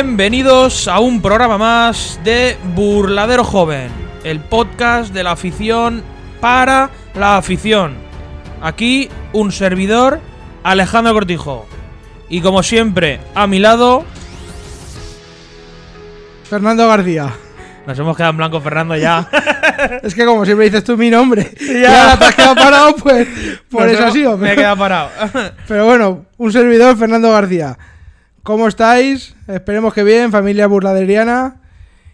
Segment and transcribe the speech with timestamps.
[0.00, 3.90] Bienvenidos a un programa más de Burladero Joven,
[4.22, 6.04] el podcast de la afición
[6.40, 7.96] para la afición.
[8.62, 10.20] Aquí un servidor,
[10.62, 11.66] Alejandro Cortijo.
[12.28, 14.04] Y como siempre, a mi lado,
[16.48, 17.34] Fernando García.
[17.84, 19.28] nos hemos quedado en blanco Fernando ya.
[20.04, 22.02] Es que como siempre dices tú mi nombre y Ya.
[22.12, 23.26] ahora te has quedado parado, pues
[23.68, 24.38] por Nos eso ha sido.
[24.38, 25.10] Me he quedado parado.
[25.66, 27.76] Pero bueno, un servidor, Fernando García.
[28.44, 29.34] ¿Cómo estáis?
[29.48, 31.62] Esperemos que bien, familia burladeriana.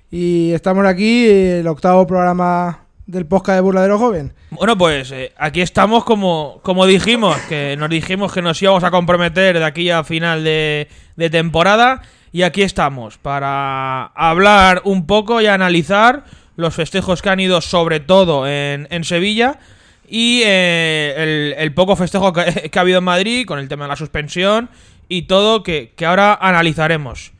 [0.09, 4.33] Y estamos aquí, el octavo programa del podcast de Burladero Joven.
[4.51, 8.93] Bueno, pues eh, aquí estamos como, como dijimos, que nos dijimos que nos íbamos a
[8.93, 10.87] comprometer de aquí a final de,
[11.33, 12.03] temporada.
[12.31, 16.23] Y aquí estamos para hablar un poco y analizar
[16.55, 19.59] los festejos que han ido sobre todo en, en Sevilla
[20.09, 23.87] y eh, el, el poco festejo que, que ha habido en Madrid con el tema
[23.87, 24.69] de la suspensión
[25.09, 27.33] y todo que, que ahora analizaremos.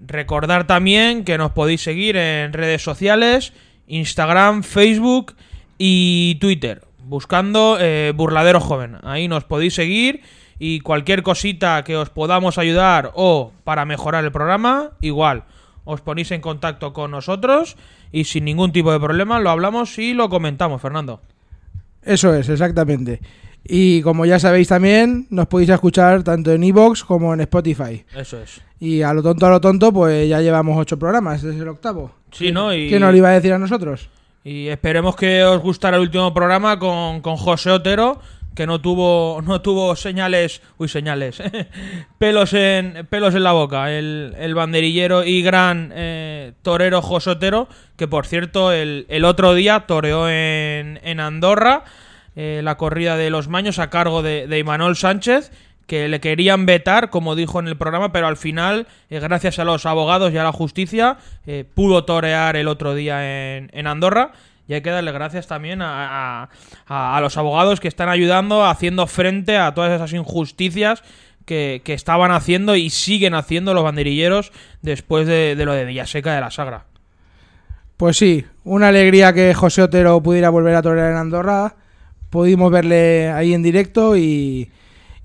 [0.00, 3.52] Recordar también que nos podéis seguir en redes sociales,
[3.88, 5.34] Instagram, Facebook
[5.78, 8.96] y Twitter, buscando eh, Burladero Joven.
[9.02, 10.22] Ahí nos podéis seguir
[10.58, 15.44] y cualquier cosita que os podamos ayudar o para mejorar el programa, igual.
[15.84, 17.76] Os ponéis en contacto con nosotros
[18.12, 21.22] y sin ningún tipo de problema lo hablamos y lo comentamos, Fernando.
[22.02, 23.20] Eso es, exactamente.
[23.64, 28.04] Y como ya sabéis también, nos podéis escuchar tanto en Evox como en Spotify.
[28.16, 28.60] Eso es.
[28.80, 31.68] Y a lo tonto, a lo tonto, pues ya llevamos ocho programas, este es el
[31.68, 32.12] octavo.
[32.30, 32.72] Sí, ¿no?
[32.72, 32.88] Y...
[32.88, 34.08] ¿Quién nos lo iba a decir a nosotros?
[34.44, 38.20] Y esperemos que os gustara el último programa con, con José Otero,
[38.54, 41.40] que no tuvo, no tuvo señales, uy, señales,
[42.18, 47.68] pelos en, pelos en la boca, el, el banderillero y gran eh, torero José Otero,
[47.96, 51.84] que por cierto el, el otro día toreó en, en Andorra
[52.40, 55.50] eh, la corrida de los Maños a cargo de, de Imanol Sánchez,
[55.88, 59.64] que le querían vetar, como dijo en el programa, pero al final, eh, gracias a
[59.64, 61.16] los abogados y a la justicia,
[61.48, 64.30] eh, pudo torear el otro día en, Andorra.
[64.68, 66.48] Y hay que darle gracias también a,
[67.20, 71.02] los abogados que están ayudando, haciendo frente a todas esas injusticias
[71.44, 76.40] que, estaban haciendo y siguen haciendo los banderilleros después de, de lo de Villaseca de
[76.40, 76.84] la Sagra.
[77.96, 81.74] Pues sí, una alegría que José Otero pudiera volver a torear en Andorra.
[82.30, 84.70] Pudimos verle ahí en directo y,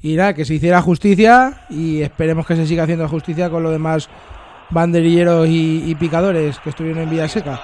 [0.01, 3.71] y nada, que se hiciera justicia y esperemos que se siga haciendo justicia con los
[3.71, 4.09] demás
[4.69, 7.59] banderilleros y, y picadores que estuvieron en Villaseca.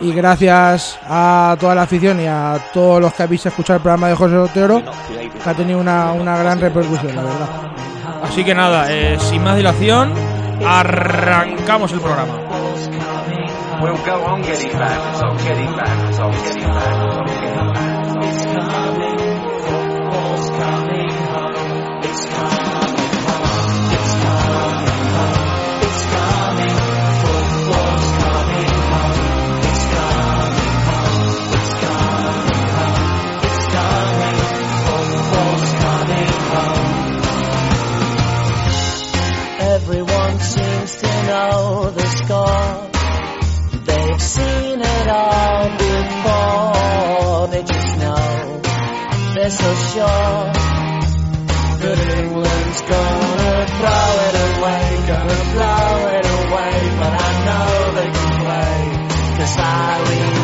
[0.00, 4.08] Y gracias a toda la afición y a todos los que habéis escuchado el programa
[4.08, 7.48] de José Otero, que ha tenido una, una gran repercusión, la verdad.
[8.24, 10.12] Así que nada, eh, sin más dilación,
[10.66, 12.34] arrancamos el programa.
[13.80, 17.61] We'll go on getting back, on getting back, getting on getting back.
[39.82, 42.88] Everyone seems to know the score.
[43.84, 47.48] They've seen it all before.
[47.48, 48.60] They just know
[49.34, 50.44] they're so sure
[51.82, 56.78] that England's gonna throw it away, gonna blow it away.
[57.00, 57.66] But I know
[57.98, 58.78] they can play,
[59.36, 60.41] cause I remember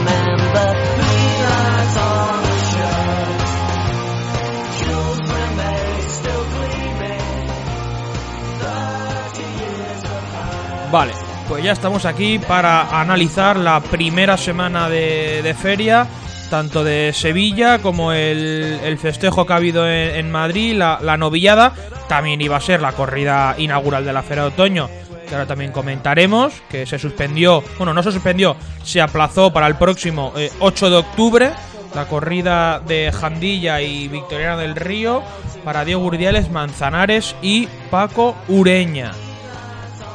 [10.90, 11.12] Vale,
[11.48, 16.06] pues ya estamos aquí para analizar la primera semana de, feria,
[16.48, 21.74] tanto de Sevilla como el, el festejo que ha habido en, Madrid, la, la novillada.
[22.08, 24.88] También iba a ser la corrida inaugural de la Feria de Otoño,
[25.28, 29.74] que ahora también comentaremos, que se suspendió, bueno, no se suspendió, se aplazó para el
[29.76, 31.50] próximo eh, 8 de octubre.
[31.94, 35.22] La corrida de Jandilla y Victoriana del Río
[35.64, 39.12] para Diego Urdiales, Manzanares y Paco Ureña.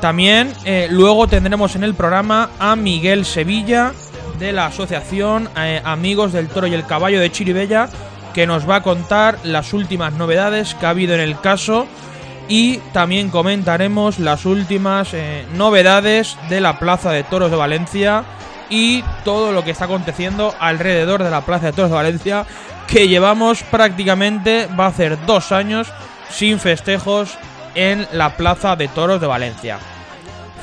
[0.04, 3.94] También eh, luego tendremos en el programa a Miguel Sevilla
[4.38, 7.88] de la Asociación eh, Amigos del Toro y el Caballo de Chiribella
[8.34, 11.88] que nos va a contar las últimas novedades que ha habido en el caso
[12.50, 18.26] y también comentaremos las últimas eh, novedades de la Plaza de Toros de Valencia
[18.70, 22.46] y todo lo que está aconteciendo alrededor de la Plaza de Toros de Valencia
[22.88, 25.88] que llevamos prácticamente, va a hacer dos años
[26.30, 27.38] sin festejos
[27.74, 29.80] en la Plaza de Toros de Valencia.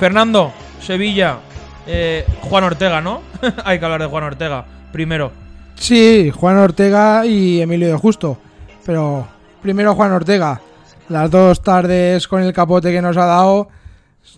[0.00, 0.50] Fernando,
[0.80, 1.40] Sevilla,
[1.86, 3.20] eh, Juan Ortega, ¿no?
[3.66, 5.30] Hay que hablar de Juan Ortega primero.
[5.74, 8.38] Sí, Juan Ortega y Emilio de Justo.
[8.86, 9.28] Pero
[9.60, 10.62] primero Juan Ortega.
[11.10, 13.68] Las dos tardes con el capote que nos ha dado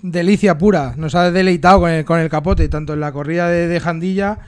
[0.02, 0.94] delicia pura.
[0.96, 4.38] Nos ha deleitado con el, con el capote, tanto en la corrida de, de Jandilla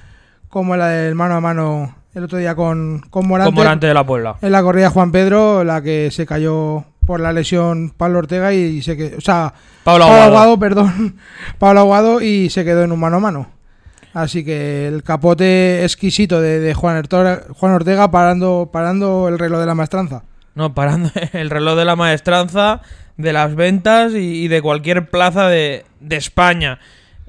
[0.49, 3.51] como en la del mano a mano el otro día con, con Morante.
[3.51, 4.37] Con Morante de la Puebla.
[4.43, 8.53] En la corrida de Juan Pedro, la que se cayó por la lesión Pablo Ortega
[8.53, 9.19] y se quedó.
[9.19, 9.53] O sea,
[9.85, 10.25] Pablo Pablo Aguado.
[10.25, 11.17] Aguado, perdón.
[11.59, 13.51] Pablo Aguado y se quedó en un mano a mano.
[14.13, 19.61] Así que el capote exquisito de, de Juan, Ortega, Juan Ortega parando, parando el reloj
[19.61, 20.23] de la maestranza.
[20.55, 22.81] No, parando el reloj de la maestranza,
[23.17, 26.79] de las ventas y, y de cualquier plaza de, de España.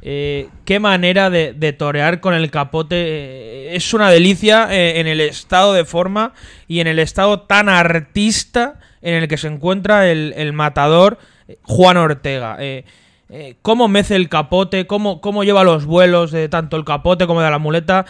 [0.07, 2.95] Eh, qué manera de, de torear con el capote.
[3.00, 6.33] eh, es una delicia eh, en el estado de forma
[6.68, 8.75] y en el estado tan artista
[9.06, 11.18] en el que se encuentra el, matador
[11.48, 12.57] eh, Juan Ortega.
[12.60, 12.84] Eh,
[13.30, 17.42] eh, cómo mece el capote, cómo, cómo lleva los vuelos de tanto el capote como
[17.42, 18.06] de la muleta,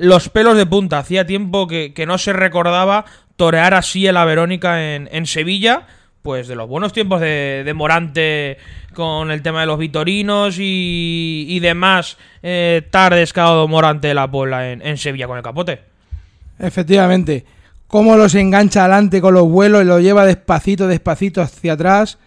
[0.00, 0.98] los pelos de punta.
[0.98, 3.04] Hacía tiempo que, no se recordaba
[3.36, 5.86] torear así en la Verónica en, en Sevilla,
[6.22, 8.58] pues de los buenos tiempos de, de Morante
[8.94, 14.08] con el tema de los vitorinos y, y demás eh, tardes que ha dado Morante
[14.08, 15.80] de la Puebla en, en Sevilla con el capote.
[16.58, 17.44] Efectivamente.
[17.88, 22.18] Cómo los engancha adelante con los vuelos y lo lleva despacito, despacito hacia atrás,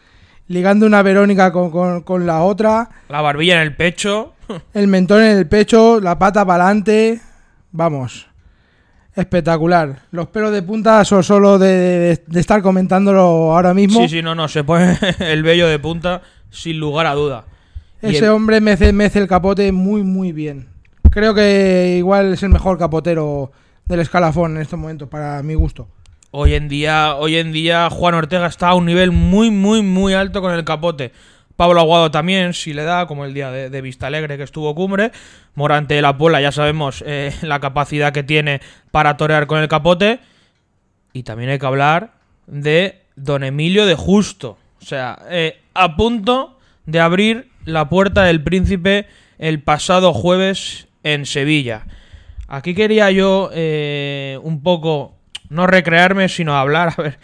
[0.48, 4.34] ligando una Verónica con, con- con la otra, La barbilla en el pecho.
[4.74, 7.20] el mentón en el pecho, la pata para adelante.
[7.72, 8.28] Vamos.
[9.16, 10.04] Espectacular.
[10.12, 13.22] Los pelos de punta son solo de, de- de estar comentándolo
[13.54, 14.00] ahora mismo.
[14.02, 17.46] Sí, sí, no, no, se pone el vello de punta sin lugar a duda.
[18.02, 20.70] Ese el- hombre mece, mece el capote muy, muy bien.
[21.12, 23.52] Creo que igual es el mejor capotero
[23.90, 25.90] del escalafón en estos momentos, para mi gusto.
[26.32, 30.14] Hoy en día, hoy en día Juan Ortega está a un nivel muy, muy, muy
[30.14, 31.12] alto con el capote.
[31.56, 34.74] Pablo Aguado también, si le da, como el día de, de Vista Alegre que estuvo
[34.76, 35.12] cumbre.
[35.56, 39.68] Morante de la Puebla, ya sabemos eh, la capacidad que tiene para torear con el
[39.68, 40.20] capote.
[41.12, 42.14] Y también hay que hablar
[42.46, 44.58] de Don Emilio de Justo.
[44.82, 49.08] O sea, eh, a punto de abrir la puerta del príncipe
[49.40, 51.88] el pasado jueves en Sevilla.
[52.52, 55.16] Aquí quería yo eh, un poco,
[55.50, 57.20] no recrearme, sino hablar, a ver,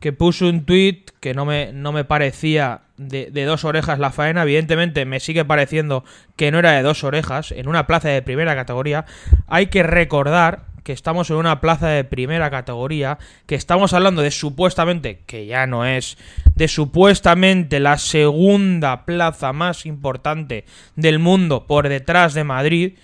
[0.00, 4.10] que puso un tweet que no me, no me parecía de, de dos orejas la
[4.10, 4.42] faena.
[4.42, 6.02] Evidentemente me sigue pareciendo
[6.36, 9.04] que no era de dos orejas en una plaza de primera categoría.
[9.46, 14.30] Hay que recordar que estamos en una plaza de primera categoría, que estamos hablando de
[14.30, 16.16] supuestamente, que ya no es,
[16.54, 20.64] de supuestamente la segunda plaza más importante
[20.96, 22.94] del mundo por detrás de Madrid,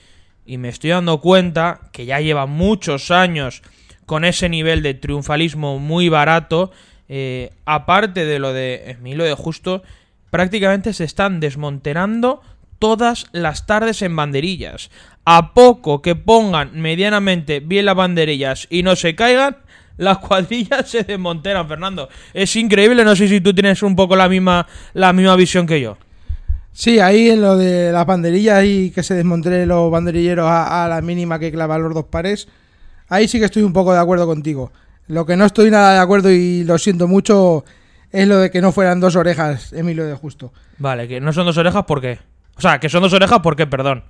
[0.46, 3.62] y me estoy dando cuenta que ya lleva muchos años
[4.06, 6.70] con ese nivel de triunfalismo muy barato,
[7.08, 9.82] eh, aparte de lo de Emilio de Justo,
[10.30, 12.40] prácticamente se están desmonterando
[12.78, 14.90] todas las tardes en banderillas.
[15.24, 19.56] A poco que pongan medianamente bien las banderillas y no se caigan,
[19.96, 22.08] las cuadrillas se desmonteran, Fernando.
[22.32, 25.80] Es increíble, no sé si tú tienes un poco la misma, la misma visión que
[25.80, 25.98] yo.
[26.78, 30.88] Sí, ahí en lo de las banderillas y que se desmonten los banderilleros a, a
[30.88, 32.48] la mínima que clavan los dos pares,
[33.08, 34.70] ahí sí que estoy un poco de acuerdo contigo.
[35.08, 37.64] Lo que no estoy nada de acuerdo y lo siento mucho
[38.12, 40.52] es lo de que no fueran dos orejas, Emilio de Justo.
[40.76, 42.18] Vale, que no son dos orejas, ¿por qué?
[42.58, 43.66] O sea, que son dos orejas, ¿por qué?
[43.66, 44.04] Perdón.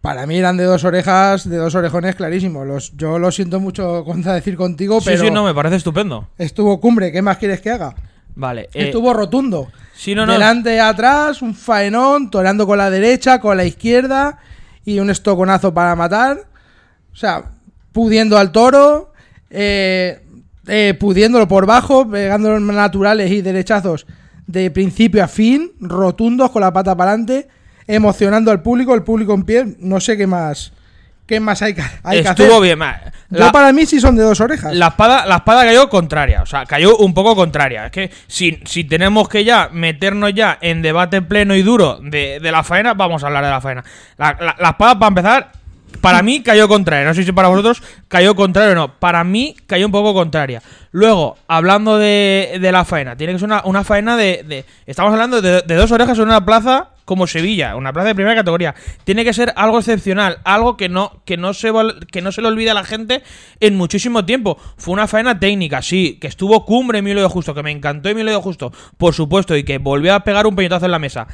[0.00, 2.64] Para mí eran de dos orejas, de dos orejones clarísimo.
[2.64, 6.28] Los, yo lo siento mucho decir contigo, Sí, pero sí, no, me parece estupendo.
[6.38, 7.12] estuvo cumbre.
[7.12, 7.94] ¿Qué más quieres que haga?
[8.36, 8.68] Vale.
[8.74, 9.68] eh, Estuvo rotundo.
[9.94, 10.32] sí, no, no.
[10.32, 14.38] Delante, atrás, un faenón, toreando con la derecha, con la izquierda
[14.84, 16.44] y un estoconazo para matar.
[17.12, 17.50] O sea,
[17.92, 19.12] pudiendo al toro,
[19.50, 20.20] eh,
[20.66, 24.06] eh, pudiéndolo por bajo, pegándolo naturales y derechazos
[24.46, 27.48] de principio a fin, rotundos con la pata para adelante,
[27.86, 29.76] emocionando al público, el público en pie.
[29.80, 30.72] No sé qué más,
[31.26, 32.62] qué más hay que, hay que Estuvo hacer.
[32.62, 32.78] bien.
[32.78, 34.72] ma- Yo La, para mí sí son de dos orejas.
[34.74, 36.42] la espada, la espada cayó contraria.
[36.42, 37.86] O sea, cayó un poco contraria.
[37.86, 42.38] Es que si, si tenemos que ya meternos ya en debate pleno y duro de,
[42.40, 43.84] de la faena, vamos a hablar de la faena.
[44.16, 45.52] La, la- la espada, para empezar,
[46.00, 47.04] para mí cayó contraria.
[47.04, 48.94] No sé si para vosotros cayó contraria o no.
[48.94, 50.62] Para mí cayó un poco contraria.
[50.92, 55.12] Luego, hablando de, de la faena, tiene que ser una, una faena de, de- Estamos
[55.12, 58.74] hablando de, de dos orejas en una plaza como Sevilla, una plaza de primera categoría.
[59.04, 61.72] Tiene que ser algo excepcional, algo que no, que no, se,
[62.12, 63.22] que no se le olvide a la gente
[63.60, 64.58] en muchísimo tiempo.
[64.76, 68.32] Fue una faena técnica, sí, que estuvo cumbre Emilio de Justo, que me encantó Emilio
[68.32, 71.28] de Justo, por supuesto, y que volvió a pegar un puñetazo en la mesa.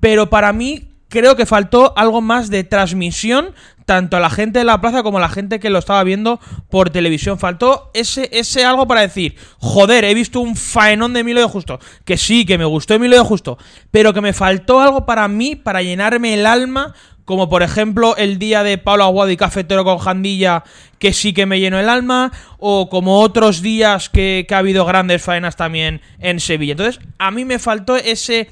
[0.00, 3.54] Pero para mí creo que faltó algo más de transmisión
[3.86, 6.40] tanto a la gente de la plaza como a la gente que lo estaba viendo
[6.68, 7.38] por televisión.
[7.38, 11.78] Faltó ese, ese algo para decir, joder, he visto un faenón de Emilio de Justo.
[12.04, 13.58] Que sí, que me gustó Emilio de Justo,
[13.92, 16.94] pero que me faltó algo para mí, para llenarme el alma,
[17.24, 20.64] como por ejemplo el día de Pablo Aguado y Cafetero con Jandilla,
[20.98, 24.84] que sí que me llenó el alma, o como otros días que, que ha habido
[24.84, 26.72] grandes faenas también en Sevilla.
[26.72, 28.48] Entonces, a mí me faltó ese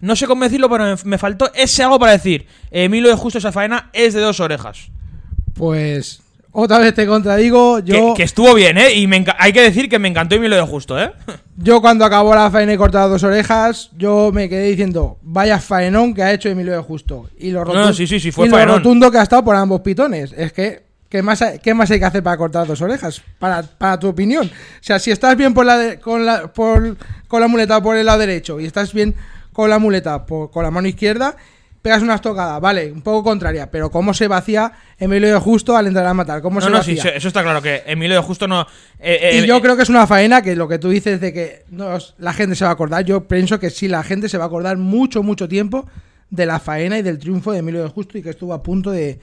[0.00, 2.46] no sé cómo decirlo, pero me, me faltó ese algo para decir.
[2.70, 4.88] Emilio de Justo esa faena es de dos orejas.
[5.54, 6.20] Pues
[6.52, 7.78] otra vez te contradigo.
[7.80, 8.94] Yo, Que, que estuvo bien, ¿eh?
[8.94, 11.12] Y me hay que decir que me encantó Emilio de Justo, ¿eh?
[11.56, 16.14] yo cuando acabó la faena y cortado dos orejas, yo me quedé diciendo, vaya faenón
[16.14, 17.28] que ha hecho Emilio de Justo.
[17.38, 19.56] Y lo, No, rotu- sí, sí, sí, fue y lo rotundo que ha estado por
[19.56, 20.32] ambos pitones.
[20.36, 23.22] Es que, ¿qué más, hay, qué más hay que hacer para cortar dos orejas?
[23.38, 24.46] Para, para tu opinión.
[24.46, 26.96] O sea, si estás bien por la de- con, la, por,
[27.28, 29.14] con la muleta por el lado derecho y estás bien
[29.56, 31.34] con la muleta por- con la mano izquierda,
[31.80, 35.86] pegas una estocada, vale, un poco contraria, pero ¿cómo se vacía Emilio de Justo al
[35.86, 36.42] entrar a matar?
[36.42, 37.00] ¿Cómo No, se no, vacía?
[37.02, 38.62] sí, eso está claro, que Emilio de Justo no...
[39.00, 41.20] eh, eh, Y yo eh, creo que es una faena que lo que tú dices
[41.20, 44.28] de que no, la gente se va a acordar, yo pienso que sí, la gente
[44.28, 45.88] se va a acordar mucho, mucho tiempo
[46.28, 48.90] de la faena y del triunfo de Emilio de Justo y que estuvo a punto
[48.90, 49.20] de,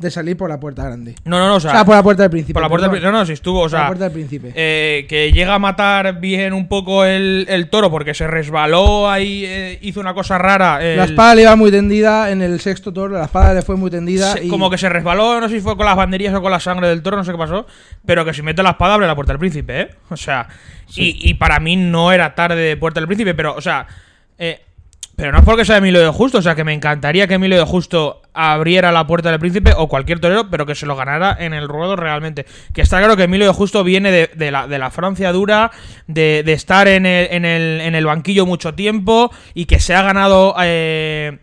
[0.00, 1.14] de salir por la puerta grande.
[1.24, 1.70] No, no, no, o O sea...
[1.72, 2.54] sea, por la puerta del príncipe.
[2.54, 3.86] por la puerta del No, no, sí estuvo, o Por la sea...
[3.86, 4.52] puerta del príncipe.
[4.56, 9.44] eh, que llega a matar bien un poco el, el toro porque se resbaló ahí,
[9.46, 10.82] eh, hizo una cosa rara.
[10.82, 13.76] el- la espada le iba muy tendida en el sexto toro, la espada le fue
[13.76, 14.32] muy tendida.
[14.32, 16.50] se- y Como que se resbaló, no sé si fue con las banderillas o con
[16.50, 17.66] la sangre del toro, no sé qué pasó.
[18.06, 19.90] Pero que si mete la espada abre la puerta del príncipe, ¿eh?
[20.08, 20.48] O sea,
[20.96, 23.86] y, y para mí no era tarde de puerta del príncipe, pero, o sea,
[24.38, 24.60] eh,
[25.16, 27.58] pero no es porque sea Emilio de Justo, o sea, que me encantaría que Emilio
[27.58, 31.36] de Justo abriera la puerta del príncipe o cualquier torero, pero que se lo ganara
[31.38, 32.46] en el ruedo realmente.
[32.72, 35.70] Que está claro que Emilio de Justo viene de, la, de la Francia dura,
[36.06, 39.94] de, de estar en el, en, el, en el banquillo mucho tiempo y que se
[39.94, 40.54] ha ganado.
[40.62, 41.38] eh,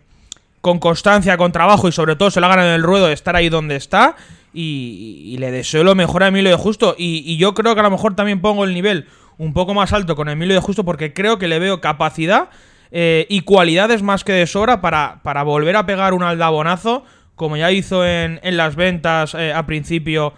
[0.60, 3.14] con constancia, con trabajo y sobre todo se lo ha ganado en el ruedo de
[3.14, 4.16] estar ahí donde está.
[4.52, 6.94] Y, y le deseo lo mejor a Emilio de Justo.
[6.98, 9.92] Y, y yo creo que a lo mejor también pongo el nivel un poco más
[9.92, 12.48] alto con Emilio de Justo porque creo que le veo capacidad
[12.90, 17.04] eh, y cualidades más que de sobra para, para volver a pegar un aldabonazo
[17.38, 20.34] como ya hizo en, en las ventas eh, a principio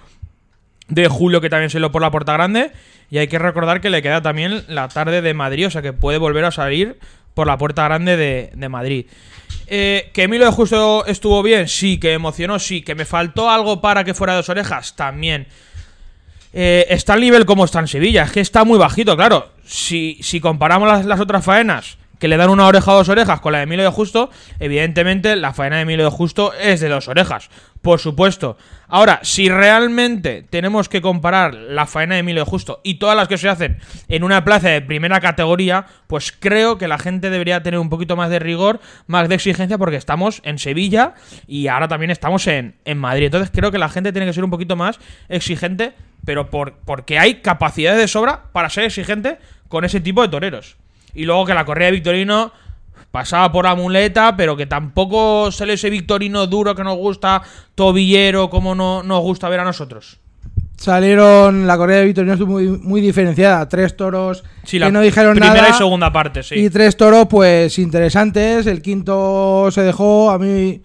[0.88, 2.72] de julio que también se lo por la puerta grande
[3.10, 5.92] y hay que recordar que le queda también la tarde de Madrid, o sea que
[5.92, 6.98] puede volver a salir
[7.34, 9.06] por la puerta grande de, de Madrid.
[9.66, 13.80] Eh, que Emilio de Justo estuvo bien, sí, que emocionó, sí, que me faltó algo
[13.80, 15.46] para que fuera dos orejas, también.
[16.52, 19.52] Eh, está al nivel como está en Sevilla, es que está muy bajito, claro.
[19.64, 23.52] Si, si comparamos las otras faenas que le dan una oreja o dos orejas con
[23.52, 27.08] la de Emilio de Justo, evidentemente la faena de Emilio de Justo es de dos
[27.08, 27.50] orejas,
[27.80, 28.58] por supuesto.
[28.88, 33.26] Ahora, si realmente tenemos que comparar la faena de Emilio de Justo y todas las
[33.26, 37.62] que se hacen en una plaza de primera categoría, pues creo que la gente debería
[37.62, 41.14] tener un poquito más de rigor, más de exigencia, porque estamos en Sevilla
[41.46, 43.26] y ahora también estamos en, en Madrid.
[43.26, 45.00] Entonces creo que la gente tiene que ser un poquito más
[45.30, 45.94] exigente,
[46.26, 50.76] pero por, porque hay capacidades de sobra para ser exigente con ese tipo de toreros.
[51.14, 52.52] Y luego que la correa de Victorino
[53.10, 57.42] pasaba por la muleta, pero que tampoco sale ese Victorino duro que nos gusta,
[57.74, 60.18] tobillero, como no nos gusta ver a nosotros.
[60.76, 63.68] Salieron, la Correa de Victorino estuvo muy, muy diferenciada.
[63.68, 65.68] Tres toros Sí, que no dijeron primera nada.
[65.68, 66.54] y segunda parte, sí.
[66.54, 68.66] Y tres toros, pues interesantes.
[68.66, 70.30] El quinto se dejó.
[70.30, 70.80] A mí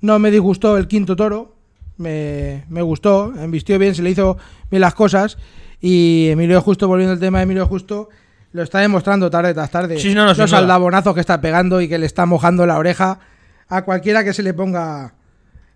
[0.00, 1.54] no me disgustó el quinto toro.
[1.98, 3.32] Me, me gustó.
[3.40, 4.38] Embistió bien, se le hizo
[4.72, 5.38] bien las cosas.
[5.80, 8.08] Y Emilio Justo, volviendo al tema de Emilio Justo,
[8.58, 9.98] lo está demostrando tarde tras tarde.
[9.98, 13.18] Sí, no, no, Los aldabonazos que está pegando y que le está mojando la oreja
[13.68, 15.14] a cualquiera que se le ponga.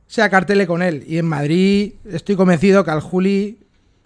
[0.07, 1.05] Sea cartele con él.
[1.07, 3.59] Y en Madrid estoy convencido que al Juli.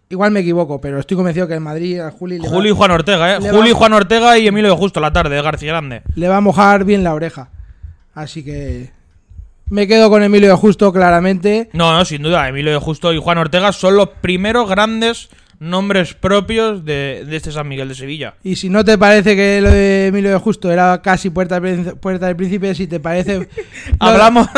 [0.09, 2.77] Igual me equivoco, pero estoy convencido que en Madrid al Juli le va- Julio y
[2.77, 3.39] Juan Ortega, ¿eh?
[3.41, 6.03] y va- Juan Ortega y Emilio de Justo la tarde de García Grande.
[6.15, 7.49] le va a mojar bien la oreja.
[8.15, 8.93] Así que
[9.69, 11.71] me quedo con Emilio de Justo claramente.
[11.73, 16.15] No, no, sin duda, Emilio de Justo y Juan Ortega son los primeros grandes nombres
[16.15, 18.35] propios de, de este San Miguel de Sevilla.
[18.43, 21.61] Y si no te parece que lo de Emilio de Justo era casi puerta,
[22.01, 23.47] puerta del príncipe, si te parece lo,
[23.99, 24.49] Hablamos.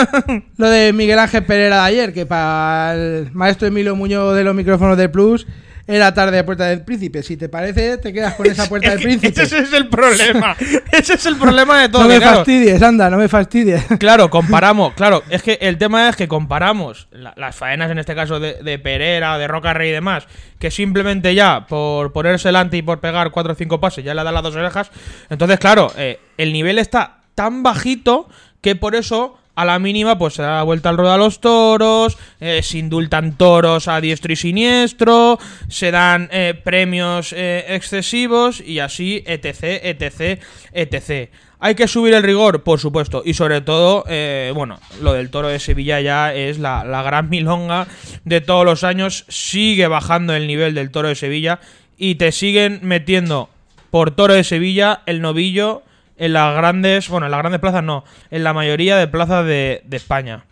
[0.57, 4.55] lo de Miguel Ángel Pereira de ayer, que para el maestro Emilio Muñoz de los
[4.55, 5.47] micrófonos de Plus
[5.89, 7.23] era tarde de puerta del príncipe.
[7.23, 9.43] Si te parece, te quedas con esa puerta del príncipe.
[9.43, 10.55] Ese es el problema.
[10.93, 12.03] Ese es el problema de todo.
[12.03, 13.85] No me claro, fastidies, anda, no me fastidies.
[13.99, 14.93] Claro, comparamos.
[14.95, 18.55] Claro, es que el tema es que comparamos la- las faenas, en este caso de,
[18.63, 20.27] de Pereira, de Roca Rey y demás,
[20.59, 24.23] que simplemente ya por ponerse delante y por pegar cuatro o cinco pases ya le
[24.23, 24.91] da las dos orejas.
[25.31, 28.29] Entonces, claro, eh, el nivel está tan bajito
[28.61, 29.39] que por eso.
[29.59, 32.79] A la mínima, pues se da la vuelta al ruedo a los toros, eh, se
[32.79, 35.37] indultan toros a diestro y siniestro,
[35.67, 40.41] se dan eh, premios eh, excesivos y así, etc, etc,
[40.73, 41.31] etc.
[41.59, 42.63] ¿Hay que subir el rigor?
[42.63, 43.23] Por supuesto.
[43.25, 47.29] Y sobre todo, eh, bueno, lo del toro de Sevilla ya es la, la gran
[47.29, 47.89] milonga
[48.25, 49.25] de todos los años.
[49.27, 51.59] Sigue bajando el nivel del toro de Sevilla
[51.97, 53.51] y te siguen metiendo
[53.91, 55.83] por toro de Sevilla el novillo
[56.19, 59.83] en las grandes, bueno, en las grandes plazas no, en la mayoría de plazas de,
[59.87, 60.45] de España.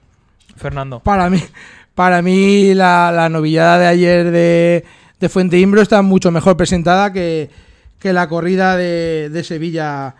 [0.56, 1.00] Fernando.
[1.00, 1.42] Para mí,
[1.94, 4.84] para mí la, la novillada de ayer de,
[5.20, 7.50] de Fuente Imbro está mucho mejor presentada que,
[7.98, 10.14] que la corrida de, de Sevilla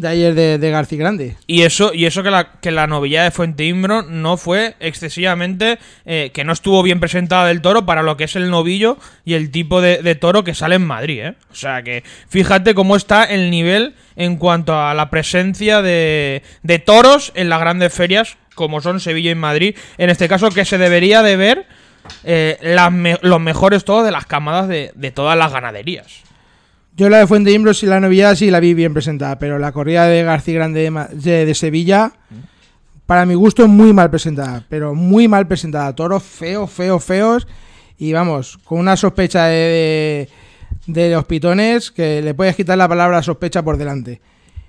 [0.00, 1.36] de ayer de, de García Grande.
[1.46, 6.30] Y eso, y eso que la, que la de Fuente Imbro no fue excesivamente, eh,
[6.32, 9.50] que no estuvo bien presentada del toro para lo que es el novillo y el
[9.50, 11.34] tipo de, toro que sale en Madrid, ¿eh?
[11.52, 16.78] O sea que fíjate cómo está el nivel en cuanto a la presencia de, de
[16.78, 19.76] toros en las grandes ferias, como son Sevilla y Madrid.
[19.98, 21.66] En este caso, que se debería de ver
[22.24, 22.92] eh, las
[23.22, 26.29] los mejores toros de las camadas de todas las ganaderías.
[26.96, 29.72] Yo la de Fuente Imbros y la novillada sí la vi bien presentada, pero la
[29.72, 32.12] corrida de García Grande de, Sevilla,
[33.06, 35.94] para mi gusto, muy mal presentada, pero muy mal presentada.
[35.94, 37.48] Toros feos, feos, feos,
[37.96, 40.28] y vamos, con una sospecha de,
[40.86, 44.20] de, de los pitones que le puedes quitar la palabra sospecha por delante.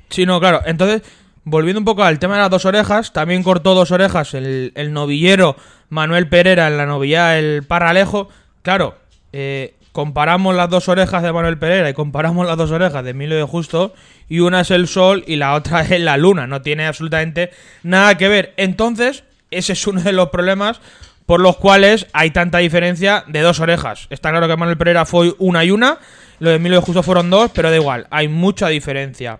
[0.10, 0.62] Sí, no, claro.
[0.66, 1.02] Entonces,
[1.44, 5.56] volviendo un poco al tema de las dos orejas, también cortó dos orejas el, novillero
[5.90, 8.30] Manuel Pereira en la novillada El Parralejo.
[8.62, 8.96] Claro,
[9.34, 13.38] eh, comparamos las dos orejas de Manuel Pereira y comparamos las dos orejas de Emilio
[13.38, 13.94] de Justo
[14.30, 16.48] y una es el sol y la otra es la luna.
[16.48, 17.52] No tiene absolutamente
[17.84, 18.54] nada que ver.
[18.58, 20.82] Entonces, ese es uno de los problemas
[21.26, 24.08] por los cuales hay tanta diferencia de dos orejas.
[24.10, 26.00] Está claro que Manuel Pereira fue una y una,
[26.40, 29.40] lo de Emilio de Justo fueron dos, pero da igual, hay mucha diferencia.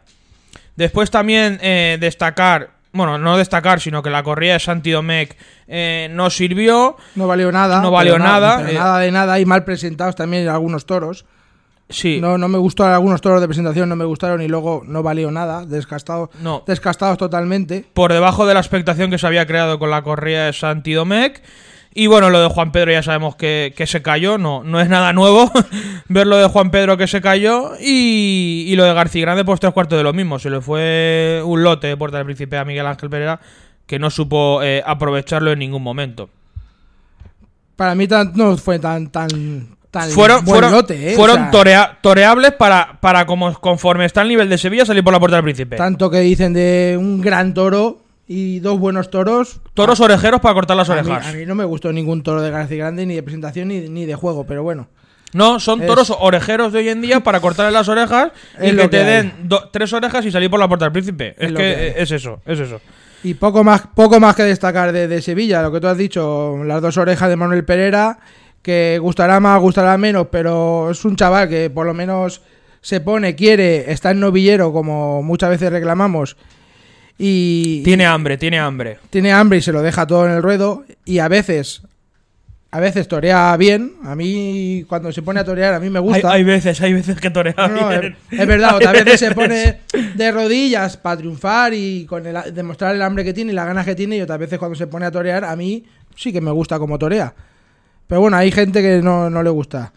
[0.76, 5.36] Después también eh, destacar, bueno, no destacar, sino que la corrida de Santi Domecq
[5.68, 6.98] eh, no sirvió.
[7.16, 7.82] No valió nada.
[7.82, 8.74] No valió nada, pero eh.
[8.74, 11.26] nada de nada, y mal presentados también algunos toros.
[11.90, 15.04] Sí, No, no me gustaron algunos toros de presentación, no me gustaron y luego no
[15.04, 16.64] valió nada, desgastados, No.
[16.66, 17.86] desgastados totalmente.
[17.94, 21.42] por debajo de la expectación que se había creado con la corrida de Santi Domecq.
[21.94, 24.88] Y bueno, lo de Juan Pedro ya sabemos que, que se cayó, no, no es
[24.88, 25.52] nada nuevo
[26.08, 27.74] ver lo de Juan Pedro que se cayó.
[27.82, 30.40] Y, y lo de García Grande, pues tres cuartos de lo mismo.
[30.40, 33.40] Se le fue un lote de Puerta del Príncipe a Miguel Ángel Pereira
[33.86, 36.30] que no supo eh, aprovecharlo en ningún momento.
[37.76, 41.16] Para mí tan- no fue tan tan tan fueron fueron, lote, ¿eh?
[41.16, 45.04] fueron O sea, torea- toreables para, para como conforme está el nivel de Sevilla salir
[45.04, 45.76] por la puerta del príncipe.
[45.76, 48.00] tanto que dicen de un gran toro
[48.32, 49.60] y dos buenos toros.
[49.74, 51.28] Toros orejeros para cortar las a mí, orejas.
[51.28, 54.06] a mí no me gustó ningún toro de García Grande ni de presentación ni, ni
[54.06, 54.88] de juego, pero bueno.
[55.34, 58.76] No, son Es- toros orejeros de hoy en día para cortarle las orejas y Es
[58.76, 61.36] que te que den do- tres orejas y salir por la puerta del príncipe.
[61.38, 62.80] Es, que, que es eso, es eso.
[63.24, 66.58] Y poco más, poco más que destacar de, de Sevilla, lo que tú has dicho,
[66.66, 68.18] las dos orejas de Manuel Pereira,
[68.62, 72.42] que gustará más, gustará menos, pero es un chaval que por lo menos
[72.82, 76.36] se pone, quiere, está en novillero, como muchas veces reclamamos,
[77.24, 78.98] y Tiene hambre, tiene hambre.
[79.12, 81.84] tiene hambre y se lo deja todo en el ruedo, y a veces,
[82.72, 86.32] a veces torea bien, a mí cuando se pone a torear a mí me gusta.
[86.32, 88.18] hay veces, hay veces que torea No, no, bien.
[88.32, 89.82] es, es verdad, otras Hay veces se pone
[90.16, 93.86] de rodillas para triunfar y con el, demostrar el hambre que tiene y las ganas
[93.86, 95.84] que tiene, y otras veces cuando se pone a torear, a mí
[96.16, 97.34] sí que me gusta como torea.
[98.08, 99.94] Pero bueno, hay gente que no, no le gusta.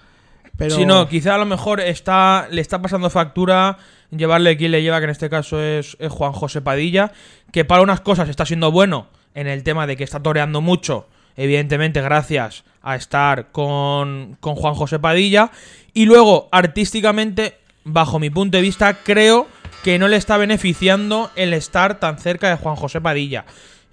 [0.57, 3.79] Pero Si no, quizá a lo mejor está, le está pasando factura
[4.11, 7.13] llevarle quien le lleva, que en este caso es, es Juan José Padilla,
[7.53, 11.09] que para unas cosas está siendo bueno en el tema de que está toreando mucho,
[11.37, 15.51] evidentemente gracias a estar con, con Juan José Padilla,
[15.93, 19.49] y luego artísticamente, bajo mi punto de vista, creo
[19.83, 23.45] que no le está beneficiando el estar tan cerca de Juan José Padilla.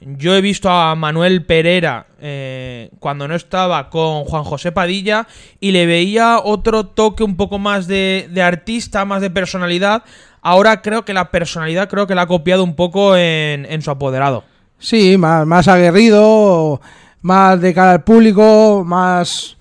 [0.04, 5.28] Yo he visto a Manuel Pereira eh, cuando no estaba con Juan José Padilla
[5.60, 10.04] y le veía otro toque un poco más de, artista, más de personalidad.
[10.42, 14.44] Ahora creo que la personalidad creo que la ha copiado un poco en, su apoderado.
[14.80, 16.82] sí, más, más aguerrido,
[17.22, 19.58] más de cara al público, más...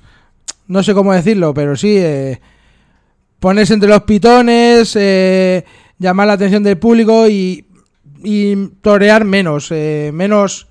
[0.66, 1.98] No sé cómo decirlo, pero sí...
[1.98, 2.40] Eh,
[3.40, 5.64] ponerse entre los pitones, eh,
[5.98, 7.66] llamar la atención del público y,
[8.22, 10.68] y torear menos, eh, menos,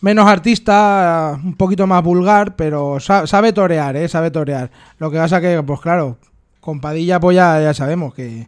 [0.00, 4.70] menos artista, un poquito más vulgar, pero sa- sabe torear, eh, sabe torear.
[4.98, 6.18] Lo que pasa que, pues claro,
[6.60, 8.46] con Padilla pues ya, ya sabemos que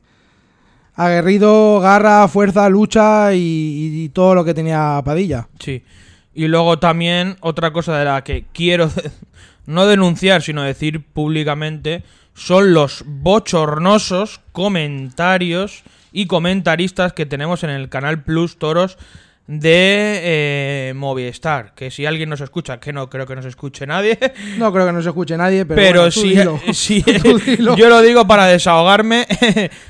[0.94, 5.49] aguerrido, garra, fuerza, lucha y, y todo lo que tenía Padilla.
[5.59, 5.83] Sí.
[6.35, 8.90] Y luego también otra cosa de la que quiero
[9.66, 12.03] no denunciar, sino decir públicamente,
[12.35, 18.96] son los bochornosos comentarios y comentaristas que tenemos en el canal Plus Toros
[19.46, 21.74] de eh, Movistar.
[21.74, 24.18] Que si alguien nos escucha, que no creo que nos escuche nadie,
[24.59, 26.61] No creo que no se escuche nadie, pero, pero, bueno, tú si, dilo.
[26.72, 27.77] si- Tú dilo.
[27.77, 29.27] yo lo digo para desahogarme,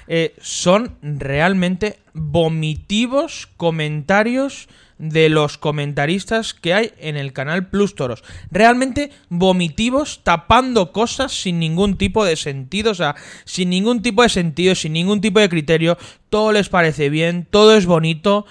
[0.09, 8.23] eh, son realmente vomitivos comentarios de los comentaristas que hay en el canal Plus Toros.
[8.51, 14.29] Realmente vomitivos, tapando cosas sin ningún tipo de sentido, o sea, sin ningún tipo de
[14.29, 15.99] sentido, sin ningún tipo de criterio.
[16.31, 18.47] Todo les parece bien, todo es bonito.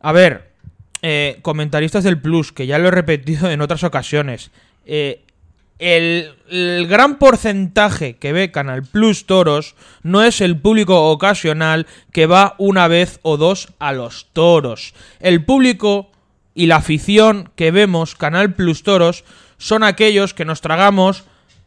[0.00, 0.50] A ver,
[1.02, 4.50] eh, comentaristas del Plus, que ya lo he repetido en otras ocasiones.
[4.86, 5.24] eh,
[5.80, 12.54] el, gran porcentaje que ve Canal Plus Toros no es el público ocasional que va
[12.58, 14.94] una vez o dos a los toros.
[15.20, 16.10] El público
[16.54, 19.24] y la afición que vemos Canal Plus Toros
[19.56, 21.24] son aquellos que nos tragamos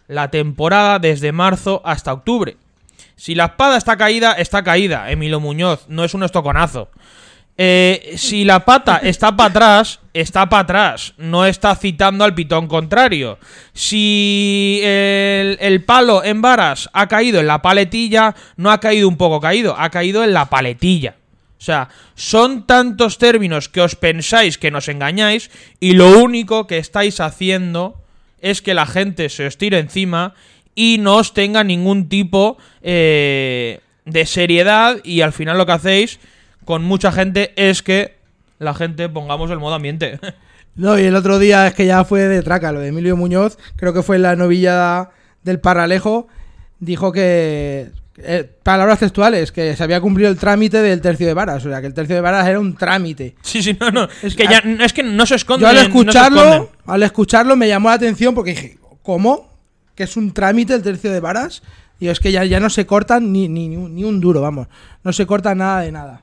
[0.07, 2.57] la temporada desde marzo hasta octubre.
[3.15, 5.09] Si la espada está caída, está caída.
[5.09, 6.89] Emilio Muñoz, no es un estoconazo.
[7.55, 11.13] Eh, si la pata está para atrás, está para atrás.
[11.17, 13.37] No está citando al pitón contrario.
[13.73, 19.39] Si el, palo en varas ha caído en la paletilla, no ha caído un poco
[19.39, 21.15] caído, ha caído en la paletilla.
[21.59, 26.77] O sea, son tantos términos que os pensáis que nos engañáis y lo único que
[26.77, 27.95] estáis haciendo
[28.41, 30.33] es que la gente se os tire encima
[30.75, 36.19] y no os tenga ningún tipo eh, de seriedad y al final lo que hacéis
[36.65, 38.15] con mucha gente es que
[38.59, 40.19] la gente pongamos el modo ambiente.
[40.75, 43.59] No, y el otro día es que ya fue de traca, lo de Emilio Muñoz,
[43.75, 45.11] creo que fue en la novilla
[45.43, 46.27] del Paralejo,
[46.79, 51.65] dijo que, eh, palabras textuales, que se había cumplido el trámite del tercio de varas,
[51.65, 53.35] o sea, que el tercio de varas era un trámite.
[53.43, 54.07] sí, sí, no, no.
[54.21, 55.61] Es que ya es que no se esconden.
[55.61, 59.51] Yo al escucharlo, al escucharlo me llamó la atención porque dije, ¿cómo?
[59.93, 61.61] Que es un trámite el tercio de varas.
[61.99, 64.67] Y es que ya, ya no se cortan ni, ni, ni un duro, vamos.
[65.03, 66.21] No se corta nada de nada.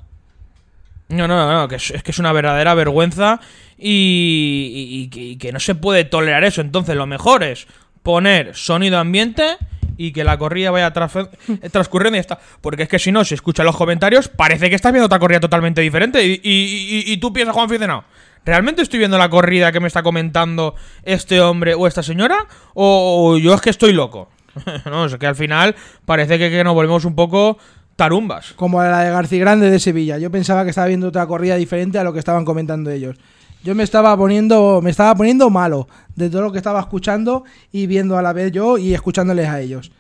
[1.11, 3.41] No, no, no, que es, es que es una verdadera vergüenza
[3.79, 6.61] y, y- y que, y que no se puede tolerar eso.
[6.61, 7.67] Entonces, lo mejor es
[8.03, 9.57] poner sonido ambiente
[9.97, 11.29] y que la corrida vaya traf-
[11.73, 12.39] transcurriendo y ya está.
[12.61, 15.41] Porque es que si no, si escuchas los comentarios, parece que estás viendo otra corrida
[15.41, 16.25] totalmente diferente.
[16.25, 18.05] Y, y- y- y tú piensas, Juan Aficionado,
[18.45, 22.47] ¿realmente estoy viendo la corrida que me está comentando este hombre o esta señora?
[22.75, 24.29] ¿O, o yo es que estoy loco?
[24.85, 27.59] no, es que al final parece que, que nos volvemos un poco
[28.05, 28.53] tarumbas.
[28.57, 30.17] Como la de García Grande de Sevilla.
[30.19, 33.17] Yo pensaba que estaba viendo otra corrida diferente a lo que estaban comentando ellos.
[33.63, 35.87] Yo me estaba poniendo, me estaba poniendo malo
[36.17, 39.61] de todo lo que estaba escuchando y viendo a la vez yo y escuchándoles a
[39.61, 39.93] ellos.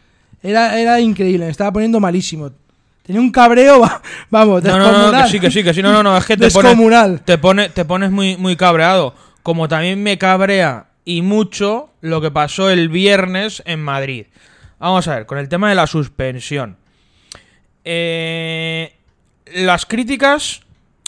[0.43, 2.51] Era, era increíble, me estaba poniendo malísimo.
[3.03, 5.13] Tenía un cabreo, va- vamos, No, no, descomunal.
[5.13, 7.21] no, que sí, que sí, que sí, no, no, no, es que te pones, Descomunal.
[7.21, 9.15] te, pone, te pones muy, muy cabreado.
[9.43, 14.27] Como también me cabrea y mucho lo que pasó el viernes en Madrid.
[14.79, 16.77] Vamos a ver, con el tema de la suspensión.
[17.85, 18.95] Eh,
[19.47, 20.63] las críticas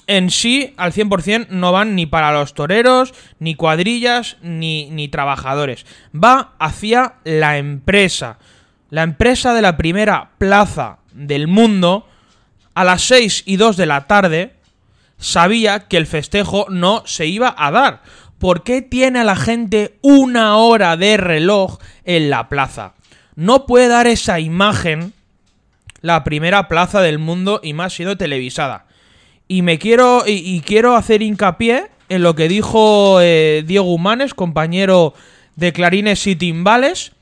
[0.06, 5.86] en sí, al 100%, no van ni para los toreros, ni cuadrillas, ni, ni trabajadores.
[6.12, 8.38] Va hacia la empresa.
[8.90, 12.06] La empresa de la primera plaza del mundo,
[12.74, 14.56] a las 6 y 2 de la tarde,
[15.18, 18.02] sabía que el festejo no se iba a dar.
[18.38, 22.94] ¿Por qué tiene a la gente una hora de reloj en la plaza?
[23.36, 25.14] No puede dar esa imagen
[26.02, 28.86] la primera plaza del mundo y más siendo televisada.
[29.48, 35.14] Y me quiero y, quiero hacer hincapié en lo que dijo eh, Diego Humanes, compañero
[35.56, 37.12] de Clarines y Timbales,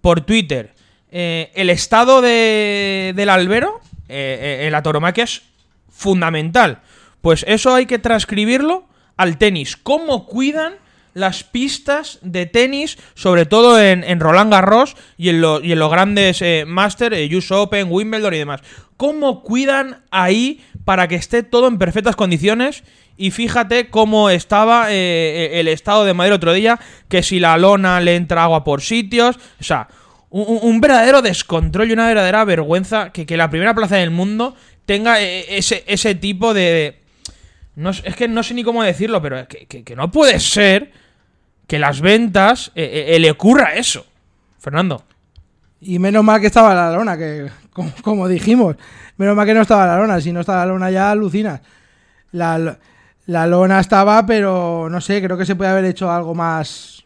[0.00, 0.74] por Twitter.
[1.10, 5.42] Eh, el estado de, del albero eh, en la tauromaquia es
[5.88, 6.82] fundamental.
[7.20, 8.86] Pues eso hay que transcribirlo
[9.16, 9.76] al tenis.
[9.76, 10.74] ¿Cómo cuidan
[11.16, 15.90] las pistas de tenis, sobre todo en, en Roland Garros y en, y en los
[15.90, 18.60] grandes eh, Master, eh, US Open, Wimbledon y demás?
[18.98, 22.84] ¿Cómo cuidan ahí para que esté todo en perfectas condiciones?
[23.16, 27.98] Y fíjate cómo estaba eh, el estado de Madrid otro día, que si la lona
[28.00, 29.88] le entra agua por sitios, o sea,
[30.28, 34.54] un, un- verdadero descontrol y una verdadera vergüenza que, que la primera plaza del mundo
[34.84, 36.98] tenga eh, ese, ese tipo de...
[37.74, 40.92] No, es que no sé ni cómo decirlo, pero que- que no puede ser
[41.66, 44.06] que las ventas eh, eh, le ocurra eso.
[44.58, 45.02] Fernando.
[45.80, 48.76] Y menos mal que estaba la lona, que como, como dijimos,
[49.16, 51.60] menos mal que no estaba la lona, si no estaba la lona ya alucinas.
[52.32, 52.78] La,
[53.26, 57.04] la lona estaba, pero no sé, creo que se puede haber hecho algo más.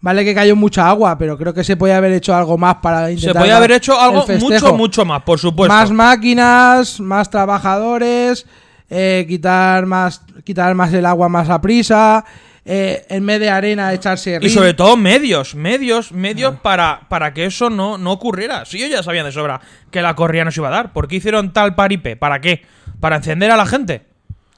[0.00, 3.10] Vale que cayó mucha agua, pero creo que se puede haber hecho algo más para
[3.10, 3.32] intentar.
[3.32, 5.72] Se podía haber hecho algo mucho, mucho más, por supuesto.
[5.72, 8.44] Más máquinas, más trabajadores,
[8.90, 12.22] eh, quitar más quitar más el agua más a prisa,
[12.64, 17.44] eh, en vez de arena echarse Y sobre todo medios, medios, medios para, para que
[17.46, 18.64] eso no, no ocurriera.
[18.64, 21.06] Si ellos ya sabían de sobra que la corrida no se iba a dar, ¿por
[21.08, 22.16] qué hicieron tal paripe?
[22.16, 22.62] ¿Para qué?
[23.00, 24.02] ¿Para encender a la gente?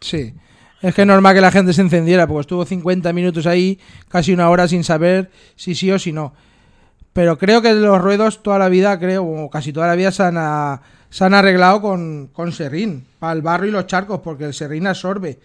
[0.00, 0.34] Sí.
[0.82, 4.32] Es que es normal que la gente se encendiera, porque estuvo 50 minutos ahí, casi
[4.32, 6.34] una hora sin saber si sí o si no.
[7.12, 10.22] Pero creo que los ruedos toda la vida, creo, o casi toda la vida se
[10.22, 14.44] han, a- se han arreglado con, con serrín, para el barro y los charcos, porque
[14.44, 15.38] el serrín absorbe.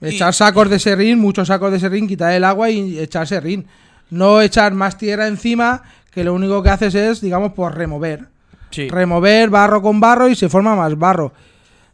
[0.00, 3.66] Echar sacos de serrín, muchos sacos de serrín, quitar el agua y echar serrín.
[4.10, 5.82] No echar más tierra encima,
[6.12, 8.26] que lo único que haces es, digamos, pues remover
[8.70, 8.88] Sí.
[8.88, 11.32] remover barro con barro y se forma más barro.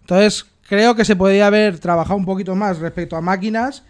[0.00, 3.84] Entonces, creo que se podría haber trabajado un poquito más respecto a máquinas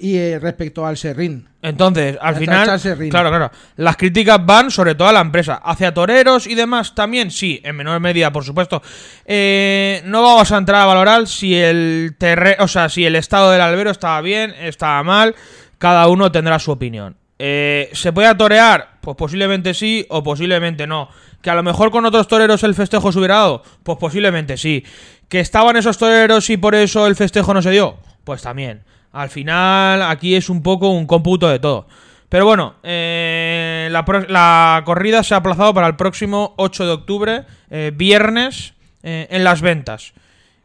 [0.00, 1.48] y eh, respecto al Serrín.
[1.62, 5.60] Entonces, al final, claro, claro, las críticas van sobre todo a la empresa.
[5.62, 8.82] Hacia toreros y demás también, sí, en menor medida, por supuesto.
[9.26, 13.50] Eh, no vamos a entrar a valorar si el terre o sea, si el estado
[13.50, 15.34] del albero estaba bien, estaba mal.
[15.78, 17.16] Cada uno tendrá su opinión.
[17.38, 18.98] Eh, ¿Se puede torear?
[19.00, 21.08] Pues posiblemente sí o posiblemente no.
[21.40, 23.62] ¿Que a lo mejor con otros toreros el festejo se hubiera dado?
[23.82, 24.84] Pues posiblemente sí.
[25.28, 27.98] ¿Que estaban esos toreros y por eso el festejo no se dio?
[28.24, 28.82] Pues también.
[29.12, 31.86] Al final, aquí es un poco un cómputo de todo.
[32.28, 37.90] Pero bueno, eh, la, corrida se ha aplazado para el próximo 8 de octubre, eh,
[37.92, 40.12] viernes, eh, en las ventas.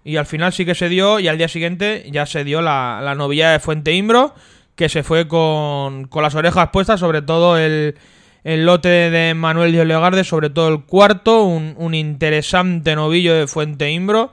[0.04, 3.00] Y al final sí que se dio, y al día siguiente ya se dio la,
[3.04, 4.36] la novillada de Fuente Imbro,
[4.76, 7.96] que se fue con, con las orejas puestas, sobre todo el,
[8.44, 13.48] el lote de Manuel Díaz Legarde, sobre todo el cuarto, un, un interesante novillo de
[13.48, 14.32] Fuente Imbro,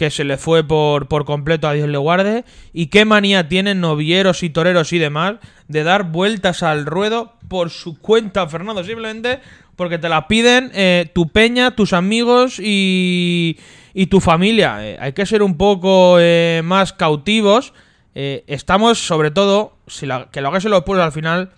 [0.00, 2.46] que se le fue por, por completo a Dios le guarde.
[2.72, 5.34] Y qué manía tienen novilleros y toreros y demás
[5.68, 9.40] de dar vueltas al ruedo por su cuenta, Fernando, simplemente
[9.76, 13.58] porque te la piden eh, tu peña, tus amigos y,
[13.92, 14.78] y tu familia.
[14.88, 17.74] Eh, hay que ser un poco eh, más cautivos.
[18.14, 21.50] Estamos, sobre todo, si que lo hagáis en los pueblos al final,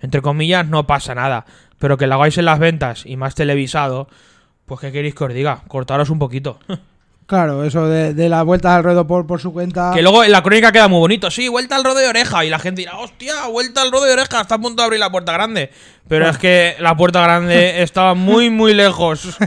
[0.00, 1.46] entre comillas, no pasa nada.
[1.78, 4.08] Pero que lo hagáis en las ventas y más televisado,
[4.66, 6.60] pues qué queréis que os diga, cortaros un poquito.
[7.28, 9.92] Claro, eso de, de la vuelta al ruedo por, por su cuenta.
[9.94, 11.30] Que luego en la crónica queda muy bonito.
[11.30, 12.42] Sí, vuelta al rodo de oreja.
[12.42, 14.40] Y la gente dirá, hostia, vuelta al rodo de oreja.
[14.40, 15.70] Está a punto de abrir la puerta grande.
[16.08, 19.36] Pero es que la puerta grande estaba muy, muy lejos.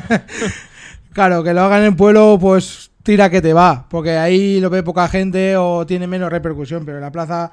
[1.13, 3.85] Claro, que lo hagan en pueblo, pues tira que te va.
[3.89, 6.85] Porque ahí lo ve poca gente o tiene menos repercusión.
[6.85, 7.51] Pero en la plaza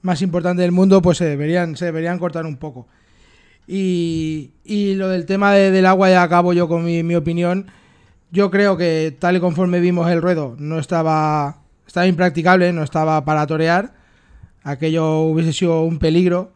[0.00, 2.86] más importante del mundo, pues se deberían, se deberían cortar un poco.
[3.66, 7.70] Y, y lo del tema de- del agua, ya acabo yo con mi, mi opinión.
[8.32, 13.24] Yo creo que tal y conforme vimos el ruedo, no estaba, estaba impracticable, no estaba
[13.24, 13.92] para torear.
[14.62, 16.52] Aquello hubiese sido un peligro.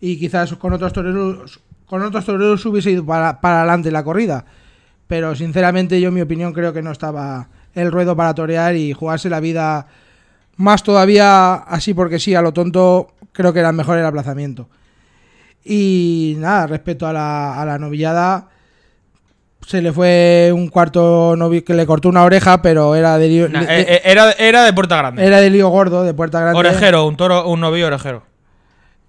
[0.00, 4.44] Y quizás con otros toreros, con otros toreros hubiese ido para, para adelante la corrida.
[5.06, 8.92] Pero sinceramente yo en mi opinión creo que no estaba el ruedo para torear y
[8.92, 9.86] jugarse la vida
[10.56, 14.68] más todavía así porque sí, a lo tonto creo que era mejor el aplazamiento.
[15.64, 18.48] Y nada, respecto a la, a la novillada,
[19.66, 23.48] se le fue un cuarto novi que le cortó una oreja, pero era de lío,
[23.48, 25.24] Nah, de- eh, eh, era, era de puerta grande.
[25.24, 26.58] era de lío gordo, de puerta grande.
[26.58, 28.22] Orejero, un toro, un novillo orejero.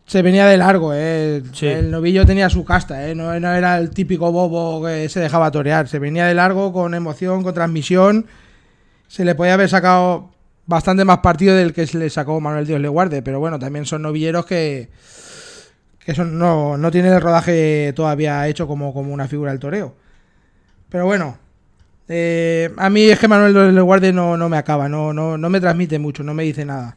[0.07, 1.41] Se venía de largo, eh.
[1.53, 1.65] Sí.
[1.65, 3.15] El novillo tenía su casta, eh.
[3.15, 5.87] No, no era el típico bobo que se dejaba torear.
[5.87, 8.27] Se venía de largo, con emoción, con transmisión.
[9.07, 10.29] Se le podía haber sacado
[10.67, 13.23] bastante más partido del que se le sacó Manuel Dios le guarde.
[13.23, 14.89] Pero bueno, también son novilleros que,
[16.05, 19.95] que son, no, no tienen el rodaje todavía hecho como, como una figura del toreo.
[20.95, 21.37] Pero bueno,
[22.07, 25.59] eh, a mí es que Manuel guarde no, no me acaba, no, no, no me
[25.59, 26.95] transmite mucho, no me dice nada.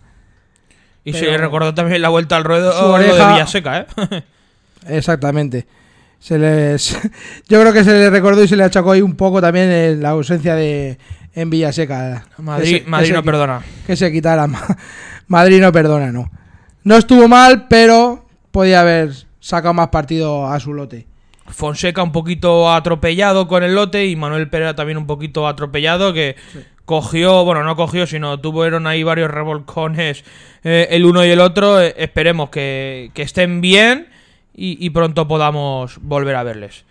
[1.02, 3.86] Y se le recordó también la vuelta al ruedo Su lo de oreja- Villaseca, ¿eh?
[4.86, 5.66] Exactamente.
[6.20, 6.96] Se les,
[7.48, 10.00] yo creo que se le recordó y se le achacó ahí un poco también en
[10.00, 10.96] la ausencia de
[11.34, 12.24] en Villaseca.
[12.36, 13.62] Madrid, se- Madrid no perdona.
[13.84, 14.46] Que se quitara.
[14.46, 14.76] Ma-
[15.26, 16.30] Madrid no perdona, no.
[16.84, 21.07] No estuvo mal, pero podía haber sacado más partido a su lote.
[21.48, 26.36] Fonseca un poquito atropellado con el lote y Manuel Pereira también un poquito atropellado que
[26.84, 30.24] cogió, bueno, no cogió, sino tuvieron ahí varios revolcones
[30.64, 31.80] eh, el uno y el otro.
[31.80, 34.08] Eh, esperemos que, que estén bien
[34.54, 36.84] y, y pronto podamos volver a verles.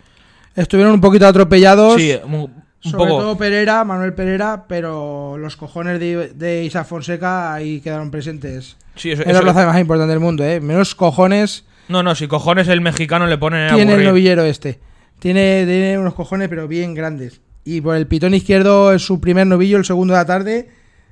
[0.56, 1.96] Estuvieron un poquito atropellados.
[2.02, 3.22] Sí, un, un sobre poco.
[3.22, 8.78] todo Pereira, Manuel Pereira, pero los cojones de, de Isa Fonseca ahí quedaron presentes.
[8.96, 10.60] Sí, eso- Es la plaza más importante del mundo, ¿eh?
[10.60, 14.80] Menos cojones no, no, si cojones el mexicano le ponen tiene el novillero este.
[15.20, 17.42] Tiene, tiene unos cojones, pero bien grandes.
[17.66, 20.70] Y por el pitón izquierdo es su primer novillo, el segundo de la tarde.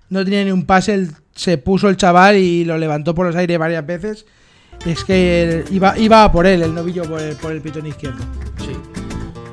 [0.10, 3.36] No tenía ni un pase, el- se puso el chaval y lo levantó por los
[3.36, 4.26] aires varias veces.
[4.86, 8.24] Es que iba, iba a por él, el novillo por el, por el pitón izquierdo.
[8.60, 8.72] Sí.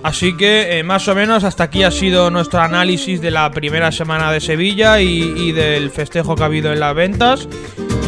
[0.03, 3.93] Así que eh, más o menos hasta aquí ha sido nuestro análisis de la primera
[3.93, 7.49] semana de Sevilla y, y del festejo que ha habido en las ventas.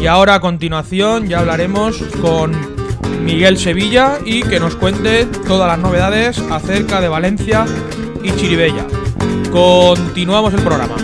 [0.01, 2.74] Y ahora a continuación ya hablaremos con
[3.21, 7.65] Miguel Sevilla y que nos cuente todas las novedades acerca de Valencia
[8.23, 8.85] y Chiribella.
[9.51, 10.95] Continuamos el programa.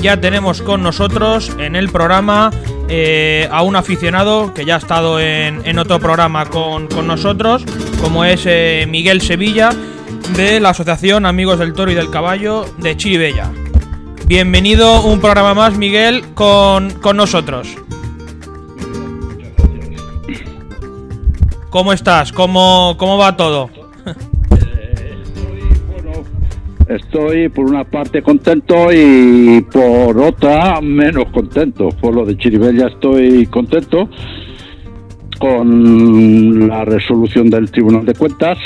[0.00, 2.50] Ya tenemos con nosotros en el programa
[2.88, 7.64] eh, a un aficionado que ya ha estado en, otro programa con, con nosotros,
[8.00, 9.70] como es eh, Miguel Sevilla
[10.34, 13.50] de la Asociación Amigos del Toro y del Caballo de Chiribella.
[14.26, 17.68] Bienvenido un programa más, Miguel, con, con nosotros.
[21.68, 22.32] ¿Cómo estás?
[22.32, 23.79] ¿Cómo, cómo va todo?
[26.90, 31.90] Estoy por una parte contento y por otra menos contento.
[31.90, 34.10] Por lo de Chiribella estoy contento
[35.38, 38.58] con la resolución del Tribunal de Cuentas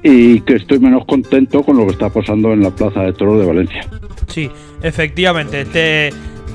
[0.00, 3.40] y que estoy menos contento con lo que está pasando en la Plaza de Toros
[3.40, 3.80] de Valencia.
[4.28, 4.48] Sí,
[4.80, 5.64] efectivamente.
[5.64, 6.10] Te,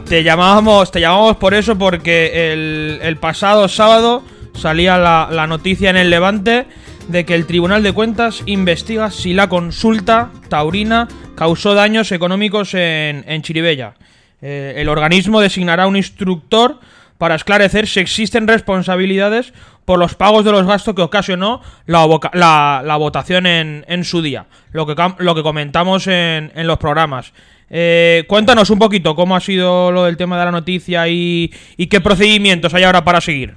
[0.07, 5.89] te llamábamos, te llamamos por eso porque el, el pasado sábado salía la, la noticia
[5.89, 6.67] en el Levante
[7.07, 13.23] de que el Tribunal de Cuentas investiga si la consulta taurina causó daños económicos en,
[13.27, 13.95] en Chiribella.
[14.41, 16.79] Eh, el organismo designará un instructor
[17.17, 19.53] para esclarecer si existen responsabilidades
[19.85, 24.21] por los pagos de los gastos que ocasionó la, la- la votación en, en su
[24.21, 27.33] día, lo que, lo que comentamos en, en los programas.
[27.69, 31.87] Eh, cuéntanos un poquito cómo ha sido lo del tema de la noticia y, y
[31.87, 33.55] qué procedimientos hay ahora para seguir.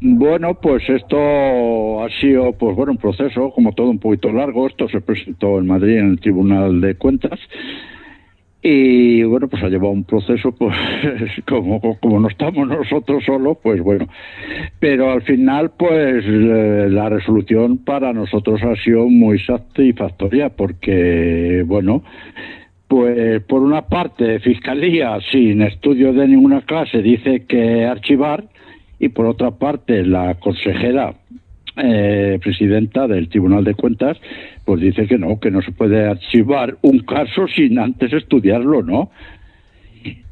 [0.00, 4.66] Bueno, pues esto ha sido, pues bueno, un proceso, como todo, un poquito largo.
[4.66, 7.40] Esto se presentó en Madrid en el Tribunal de Cuentas.
[8.62, 10.76] Y bueno, pues ha llevado un proceso, pues
[11.48, 14.06] como, como no estamos nosotros solos, pues bueno.
[14.80, 22.02] Pero al final, pues eh, la resolución para nosotros ha sido muy satisfactoria, porque, bueno,
[22.88, 28.44] pues por una parte, Fiscalía, sin estudio de ninguna clase, dice que archivar,
[28.98, 31.14] y por otra parte, la consejera
[31.76, 34.16] eh, presidenta del Tribunal de Cuentas,
[34.64, 39.10] pues dice que no, que no se puede archivar un caso sin antes estudiarlo, ¿no?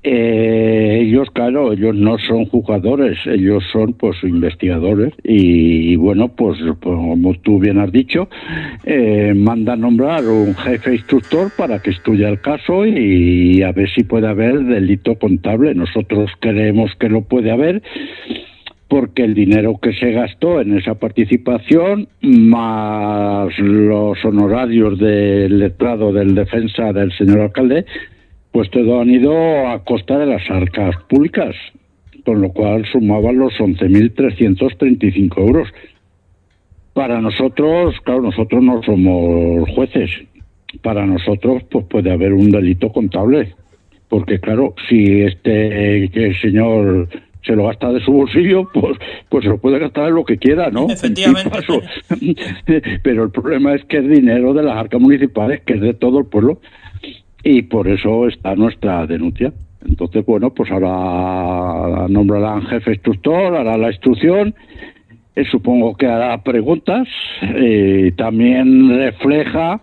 [0.07, 7.35] Eh, ellos, claro, ellos no son jugadores, ellos son pues investigadores y, bueno, pues como
[7.43, 8.29] tú bien has dicho,
[8.85, 14.05] eh, manda nombrar un jefe instructor para que estudie el caso y a ver si
[14.05, 15.75] puede haber delito contable.
[15.75, 17.83] Nosotros creemos que lo puede haber
[18.89, 26.35] porque el dinero que se gastó en esa participación, más los honorarios del letrado del
[26.35, 27.87] defensa del señor alcalde,
[28.53, 31.57] pues todo han ido a costa de las arcas públicas,
[32.25, 35.69] con lo cual sumaban los 11.335 euros.
[36.93, 40.11] Para nosotros, claro, nosotros no somos jueces.
[40.83, 43.55] Para nosotros, pues puede haber un delito contable.
[44.09, 47.09] Porque, claro, si este que el señor
[47.45, 48.97] se lo gasta de su bolsillo, pues,
[49.29, 50.87] pues se lo puede gastar en lo que quiera, ¿no?
[50.91, 51.59] Efectivamente.
[53.03, 56.19] Pero el problema es que es dinero de las arcas municipales, que es de todo
[56.19, 56.61] el pueblo,
[57.43, 59.53] y por eso está nuestra denuncia.
[59.87, 64.55] Entonces, bueno, pues ahora nombrarán jefe instructor, hará la instrucción,
[65.37, 67.07] eh, supongo que hará preguntas,
[67.43, 69.83] eh, también refleja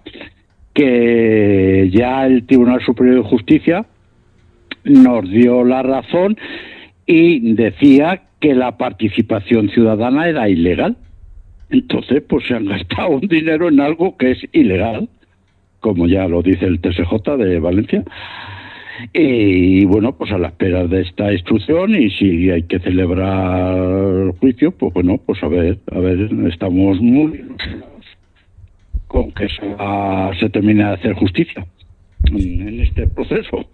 [0.74, 3.86] que ya el Tribunal Superior de Justicia
[4.84, 6.38] nos dio la razón
[7.12, 10.96] y decía que la participación ciudadana era ilegal.
[11.70, 15.10] Entonces, pues se han gastado un dinero en algo que es ilegal,
[15.82, 18.04] como ya lo dice el TSJ de Valencia.
[19.12, 24.32] Y bueno, pues a la espera de esta instrucción y si hay que celebrar el
[24.40, 27.44] juicio, pues bueno, pues a ver, a ver, estamos muy
[29.08, 29.76] con que se,
[30.40, 31.66] se termine de hacer justicia
[32.32, 33.68] en este proceso.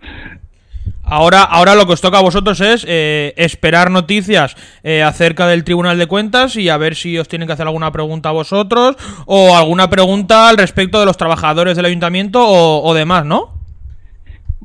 [1.09, 5.63] Ahora, ahora lo que os toca a vosotros es eh, esperar noticias eh, acerca del
[5.63, 8.97] Tribunal de Cuentas y a ver si os tienen que hacer alguna pregunta a vosotros
[9.25, 13.53] o alguna pregunta al respecto de los trabajadores del ayuntamiento o, o demás, ¿no?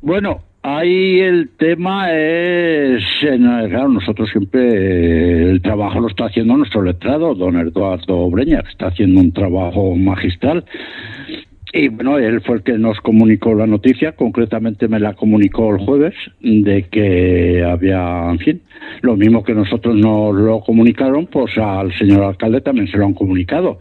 [0.00, 6.56] Bueno, ahí el tema es, en- claro, nosotros siempre eh, el trabajo lo está haciendo
[6.56, 10.64] nuestro letrado, don Eduardo Breña, que está haciendo un trabajo magistral.
[11.74, 15.80] Y bueno, él fue el que nos comunicó la noticia, concretamente me la comunicó el
[15.80, 18.62] jueves, de que había, en fin,
[19.00, 23.14] lo mismo que nosotros nos lo comunicaron, pues al señor alcalde también se lo han
[23.14, 23.78] comunicado.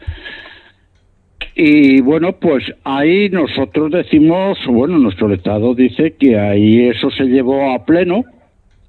[1.54, 7.74] Y bueno, pues ahí nosotros decimos, bueno, nuestro Estado dice que ahí eso se llevó
[7.74, 8.24] a pleno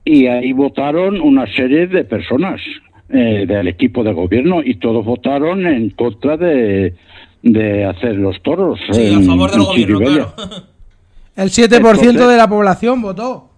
[0.05, 2.61] y ahí votaron una serie de personas
[3.09, 6.94] eh, del equipo de gobierno y todos votaron en contra de,
[7.43, 8.78] de hacer los toros.
[8.93, 10.34] en- en Chiribella.
[11.36, 13.49] El 7% Entonces- de la población votó.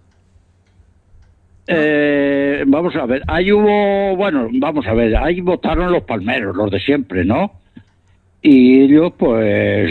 [1.67, 6.69] Eh, vamos a ver, ahí hubo, bueno, vamos a ver, ahí votaron los palmeros, los
[6.69, 7.51] de siempre, ¿no?
[8.43, 9.89] Y ellos, pues,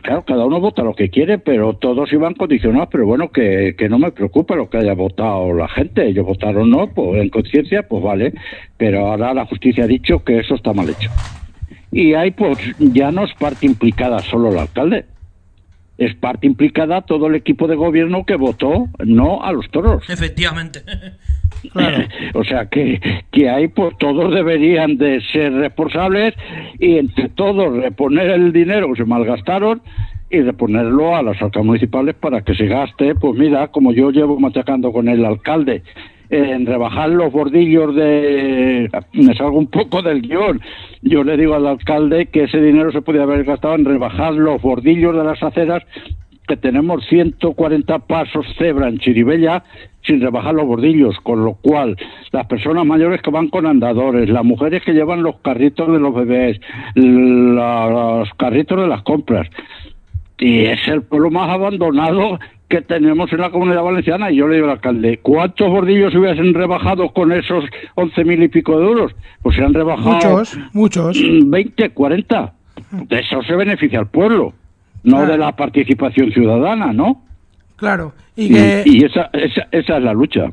[0.00, 2.88] claro, cada uno vota lo que quiere, pero todos iban condicionados.
[2.90, 6.06] Pero bueno, que, que no me preocupa lo que haya votado la gente.
[6.08, 8.32] Ellos votaron no, pues en conciencia, pues vale.
[8.78, 11.10] Pero ahora la justicia ha dicho que eso está mal hecho.
[11.92, 15.06] Y ahí, pues, ya no es parte implicada solo el alcalde.
[15.98, 20.08] Es parte implicada todo el equipo de gobierno que votó no a los toros.
[20.08, 20.82] Efectivamente.
[21.72, 22.08] Claro.
[22.34, 23.00] O sea que,
[23.32, 26.34] que ahí pues todos deberían de ser responsables
[26.78, 29.82] y entre todos reponer el dinero que se malgastaron
[30.30, 34.38] y reponerlo a las arcas municipales para que se gaste, pues mira, como yo llevo
[34.38, 35.82] machacando con el alcalde,
[36.30, 38.88] en rebajar los bordillos de...
[39.12, 40.60] Me salgo un poco del guion.
[41.02, 44.62] Yo le digo al alcalde que ese dinero se podía haber gastado en rebajar los
[44.62, 45.82] bordillos de las aceras
[46.46, 49.62] que tenemos 140 pasos cebra en Chiribella
[50.02, 51.96] sin rebajar los bordillos, con lo cual
[52.32, 56.12] las personas mayores que van con andadores, las mujeres que llevan los carritos de los
[56.12, 56.60] bebés,
[56.96, 59.48] los carritos de las compras,
[60.38, 62.40] y es el pueblo más abandonado
[62.70, 64.30] que tenemos en la comunidad valenciana.
[64.30, 67.64] Y yo le digo al alcalde, ¿cuántos bordillos hubiesen rebajado con esos
[67.96, 69.12] once mil y pico de euros?
[69.42, 71.18] Pues se han rebajado Muchos, muchos.
[71.44, 72.52] 20, 40.
[73.08, 74.54] De eso se beneficia el pueblo,
[75.02, 75.32] no Claro.
[75.32, 77.22] de la participación ciudadana, ¿no?
[77.76, 78.12] Claro.
[78.36, 80.46] Y que, y esa, esa, esa es la lucha.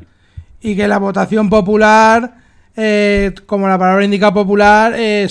[0.60, 2.34] y que la votación popular,
[2.76, 5.26] eh, como la palabra indica popular, eh,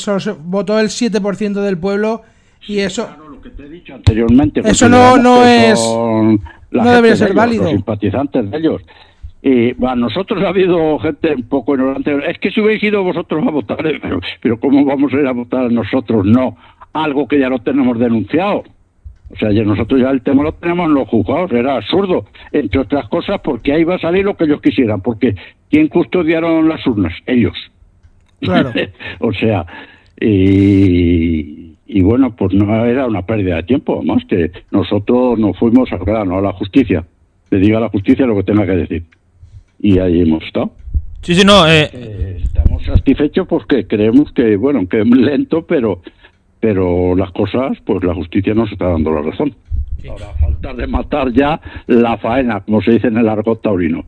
[0.46, 2.22] votó el 7% del pueblo
[2.68, 3.10] y eso...
[3.30, 4.62] lo que te he dicho anteriormente.
[4.64, 7.64] Eso no- no es- son la no debería de ser ellos, válido.
[7.64, 8.82] Los simpatizantes de ellos.
[9.42, 12.18] Y bueno, a nosotros ha habido gente un poco ignorante.
[12.30, 15.28] Es que si hubierais ido vosotros a votar, eh, pero, pero ¿cómo vamos a ir
[15.28, 16.26] a votar nosotros?
[16.26, 16.58] No,
[16.94, 18.64] algo que ya lo tenemos denunciado.
[19.30, 22.26] O sea, ya nosotros ya el tema lo tenemos en los juzgados, era absurdo.
[22.52, 25.02] Entre otras cosas, porque ahí va a salir lo que ellos quisieran.
[25.02, 25.36] Porque
[25.70, 27.14] ¿quién custodiaron las urnas?
[27.26, 27.58] Ellos.
[28.40, 28.72] Claro.
[29.20, 29.66] o sea,
[30.20, 35.92] y, y bueno, pues no era una pérdida de tiempo, más que nosotros nos fuimos
[35.92, 37.06] al grano, a la justicia.
[37.50, 39.04] Le diga a la justicia lo que tenga que decir.
[39.80, 40.72] Y ahí hemos estado.
[41.22, 41.68] Sí, sí, no.
[41.68, 46.02] eh, Eh, estamos satisfechos porque creemos que, bueno, que es lento, pero
[46.60, 49.56] pero las cosas, pues la justicia nos está dando la razón.
[50.10, 54.06] Ahora falta de matar ya la faena, como se dice en el argot taurino.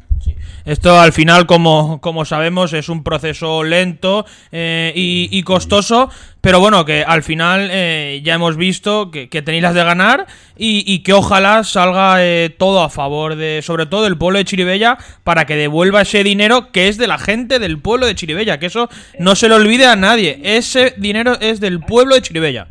[0.66, 6.10] Esto al final, como, como sabemos, es un proceso lento eh, y, costoso,
[6.42, 10.28] pero bueno, que al final eh, ya hemos visto que, que tenéis las de ganar
[10.58, 14.46] y, y que ojalá salga eh, todo a favor de, sobre todo del pueblo de
[14.46, 18.60] Chiribella, para que devuelva ese dinero que es de la gente del pueblo de Chiribella,
[18.60, 22.68] que eso no se lo olvide a nadie, ese dinero es del pueblo de Chiribella.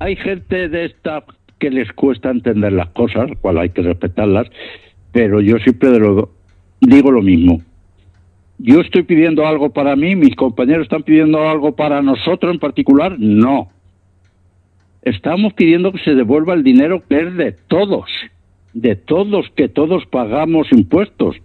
[0.00, 1.22] hay gente de esta
[1.60, 4.48] que les cuesta entender las cosas, cual hay que respetarlas,
[5.12, 6.30] pero yo siempre de lo-
[6.82, 7.62] digo lo mismo.
[8.58, 13.16] Yo estoy pidiendo algo para mí, mis compañeros están pidiendo algo para nosotros en particular,
[13.18, 13.68] no.
[15.02, 18.08] Estamos pidiendo que se devuelva el dinero que es de todos,
[18.72, 21.36] de todos, que todos pagamos impuestos.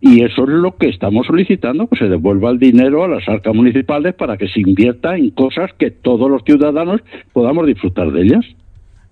[0.00, 3.54] Y eso es lo que estamos solicitando, que se devuelva el dinero a las arcas
[3.54, 7.00] municipales para que se invierta en cosas que todos los ciudadanos
[7.32, 8.44] podamos disfrutar de ellas.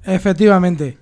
[0.04, 0.98] Efectivamente.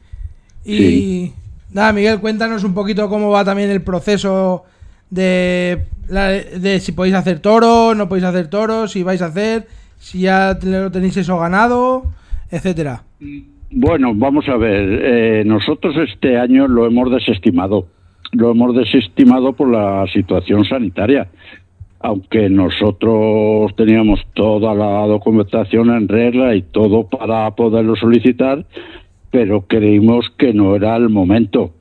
[0.64, 1.32] Y Sí.
[1.72, 4.64] Miguel, cuéntanos un poquito cómo va también el proceso
[5.08, 9.66] de, de si podéis hacer toros, no podéis hacer toros, si vais a hacer,
[9.98, 12.04] si ya lo tenéis eso ganado,
[12.50, 13.04] etcétera.
[13.70, 15.00] Bueno, vamos a ver.
[15.02, 17.86] eh, nosotros este año lo hemos desestimado.
[18.32, 21.28] Lo hemos desestimado por la situación sanitaria.
[22.00, 28.64] Aunque nosotros teníamos toda la documentación en regla y todo para poderlo solicitar,
[29.30, 31.72] pero creímos que no era el momento.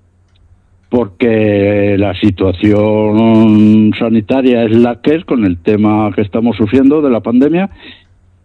[0.90, 7.12] Porque la situación sanitaria es la que es con el tema que estamos sufriendo de
[7.12, 7.70] la pandemia.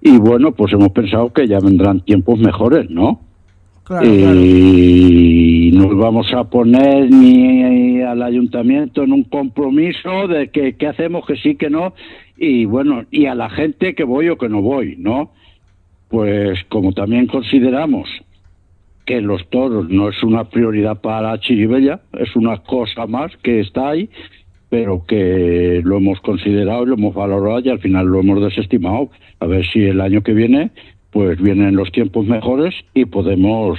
[0.03, 3.21] Y bueno, pues hemos pensado que ya vendrán tiempos mejores, ¿no?
[3.85, 4.41] Claro, Eh, claro.
[4.41, 11.27] y nos vamos a poner ni al ayuntamiento en un compromiso de que, que hacemos,
[11.27, 11.95] que sí, que no,
[12.37, 15.31] y bueno, y a la gente que voy o que no voy, ¿no?
[16.09, 18.09] Pues como también consideramos
[19.05, 23.91] que los toros no es una prioridad para Chiribella, es una cosa más que está
[23.91, 24.09] ahí,
[24.71, 29.11] pero que lo hemos considerado y lo hemos valorado y al final lo hemos desestimado.
[29.41, 30.71] A ver si el año que viene
[31.11, 33.79] pues vienen los tiempos mejores y podemos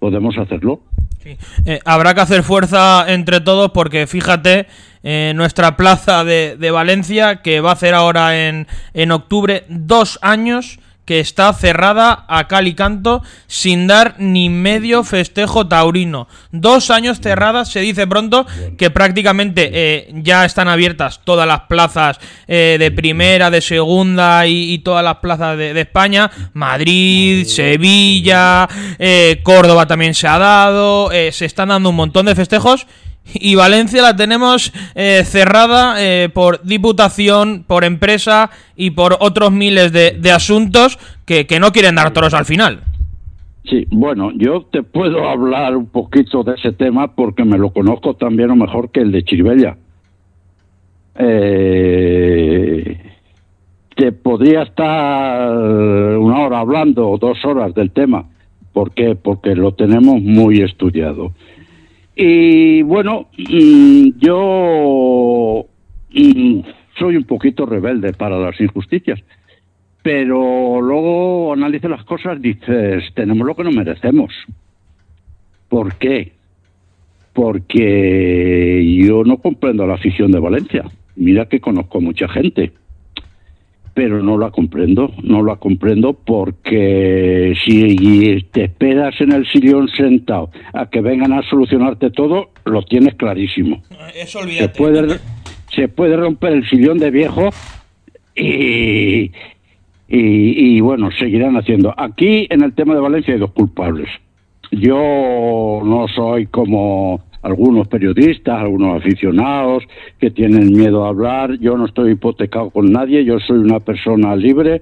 [0.00, 0.80] podemos hacerlo.
[1.64, 4.66] Eh, habrá que hacer fuerza entre todos porque fíjate,
[5.02, 10.18] eh, nuestra plaza de, de Valencia, que va a hacer ahora en, en octubre dos
[10.20, 16.28] años que está cerrada a cal y canto sin dar ni medio festejo taurino.
[16.50, 18.46] Dos años cerradas, se dice pronto
[18.78, 24.72] que prácticamente eh, ya están abiertas todas las plazas eh, de primera, de segunda y,
[24.72, 26.30] y todas las plazas de, de España.
[26.52, 32.86] Madrid, Sevilla, eh, Córdoba también se ha dado, se están dando un montón de festejos.
[33.32, 39.92] Y Valencia la tenemos eh, cerrada eh, por diputación, por empresa y por otros miles
[39.92, 42.82] de, asuntos que, que no quieren dar toros al final.
[43.64, 48.14] Sí, bueno, yo te puedo hablar un poquito de ese tema porque me lo conozco
[48.14, 49.78] también o mejor que el de Chiribella.
[51.16, 52.98] Eh,
[53.96, 58.26] te podría estar una hora hablando o dos horas del tema.
[58.72, 59.14] ¿Por qué?
[59.14, 61.32] Porque lo tenemos muy estudiado.
[62.16, 65.66] Y bueno, mm, yo
[66.10, 66.60] mm,
[66.98, 69.20] soy un poquito rebelde para las injusticias,
[70.02, 74.32] pero luego analizo las cosas, dices, tenemos lo que no merecemos.
[75.68, 76.32] ¿Por qué?
[77.32, 80.84] Porque yo no comprendo la afición de Valencia.
[81.16, 82.72] Mira que conozco mucha gente,
[83.94, 90.50] pero no la comprendo, no la comprendo porque si te esperas en el sillón sentado
[90.72, 93.82] a que vengan a solucionarte todo, lo tienes clarísimo.
[94.14, 95.20] Eso Se puede,
[95.74, 97.50] se puede romper el sillón de viejo
[98.34, 99.30] y, y,
[100.08, 101.94] y, bueno, seguirán haciendo.
[101.96, 104.08] Aquí en el tema de Valencia hay dos culpables.
[104.72, 109.84] Yo no soy como algunos periodistas, algunos aficionados
[110.18, 111.58] que tienen miedo a hablar.
[111.60, 114.80] Yo no estoy hipotecado con nadie, yo soy una persona libre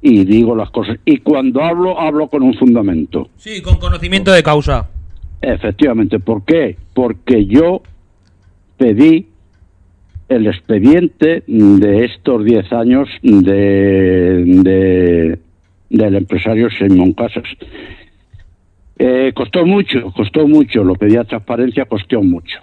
[0.00, 0.96] y digo las cosas.
[1.04, 3.28] Y cuando hablo, hablo con un fundamento.
[3.36, 4.88] Sí, con conocimiento de causa.
[5.42, 6.76] Efectivamente, ¿por qué?
[6.94, 7.82] Porque yo
[8.76, 9.26] pedí
[10.28, 15.38] el expediente de estos 10 años de, de-
[15.90, 17.44] del empresario Simón Casas.
[18.98, 22.58] Eh, costó mucho, costó mucho, lo pedí a transparencia, costó mucho.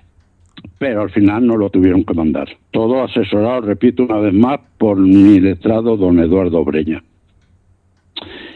[0.78, 2.50] Pero al final no lo tuvieron que mandar.
[2.72, 7.02] Todo asesorado, repito una vez más, por mi letrado don Eduardo Breña.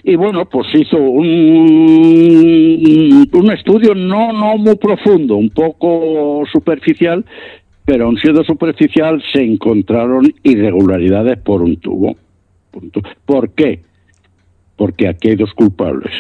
[0.03, 1.27] Y bueno, pues hizo un,
[3.32, 7.23] un estudio no, no muy profundo, un poco superficial,
[7.86, 11.38] pero aun siendo superficial se encontraron irregularidades.
[11.39, 12.15] Por un tubo.
[13.25, 13.82] ¿Por qué?
[14.75, 16.11] Porque aquí hay dos culpables.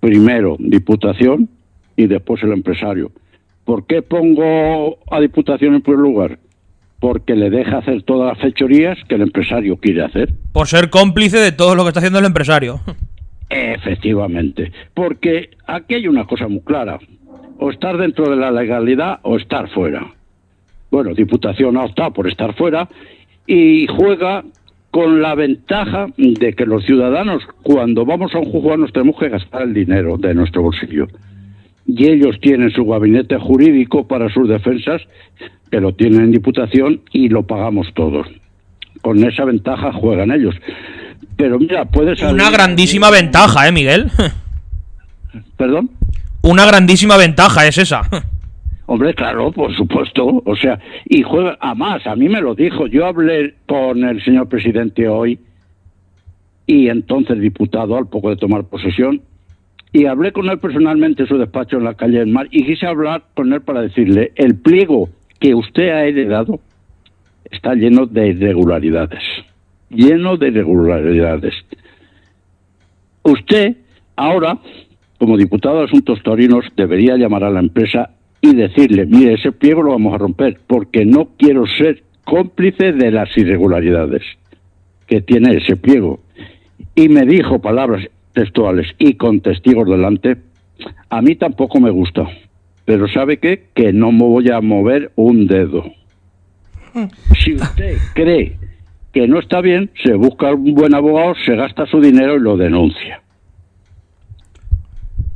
[0.00, 1.48] Primero, Diputación
[1.96, 3.12] y después el empresario.
[3.64, 6.38] ¿Por qué pongo a Diputación en primer lugar?
[6.98, 10.34] Porque le deja hacer todas las fechorías que el empresario quiere hacer.
[10.52, 12.80] Por ser cómplice de todo lo que está haciendo el empresario.
[13.48, 16.98] Efectivamente, porque aquí hay una cosa muy clara,
[17.58, 20.14] o estar dentro de la legalidad o estar fuera.
[20.90, 22.88] Bueno, Diputación ha optado por estar fuera
[23.46, 24.44] y juega
[24.90, 29.28] con la ventaja de que los ciudadanos, cuando vamos a un juzgado, nos tenemos que
[29.28, 31.06] gastar el dinero de nuestro bolsillo.
[31.86, 35.02] Y ellos tienen su gabinete jurídico para sus defensas,
[35.70, 38.26] que lo tienen en Diputación y lo pagamos todos.
[39.00, 40.54] Con esa ventaja juegan ellos.
[41.36, 42.34] Pero mira, puede salir...
[42.34, 44.10] Una grandísima ventaja, ¿eh, Miguel?
[45.56, 45.90] ¿Perdón?
[46.42, 48.02] Una grandísima ventaja es esa.
[48.92, 50.42] Hombre, claro, por supuesto.
[50.44, 52.04] O sea, y juega a más.
[52.08, 52.88] A mí me lo dijo.
[52.88, 55.38] Yo hablé con el señor presidente hoy
[56.66, 59.22] y entonces diputado al poco de tomar posesión
[59.92, 62.84] y hablé con él personalmente en su despacho en la calle del Mar y quise
[62.84, 66.58] hablar con él para decirle el pliego que usted ha heredado
[67.44, 69.22] está lleno de irregularidades,
[69.88, 71.54] lleno de irregularidades.
[73.22, 73.76] Usted
[74.16, 74.58] ahora,
[75.16, 79.82] como diputado de Asuntos Torinos, debería llamar a la empresa y decirle, mire, ese pliego
[79.82, 84.22] lo vamos a romper porque no quiero ser cómplice de las irregularidades
[85.06, 86.20] que tiene ese pliego.
[86.94, 90.36] Y me dijo palabras textuales y con testigos delante,
[91.08, 92.28] a mí tampoco me gusta,
[92.84, 93.64] pero ¿sabe qué?
[93.74, 95.84] Que no me voy a mover un dedo.
[97.38, 98.56] Si usted cree
[99.12, 102.56] que no está bien, se busca un buen abogado, se gasta su dinero y lo
[102.56, 103.22] denuncia.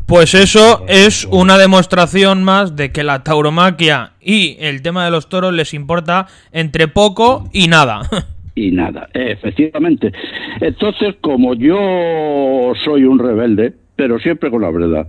[0.07, 5.31] Pues eso es una demostración más de que la tauromaquia y el tema de los
[5.31, 8.03] toros les importa entre poco y nada.
[8.55, 10.13] y nada, efectivamente.
[10.61, 15.09] Entonces, como yo soy un rebelde, pero siempre con la verdad,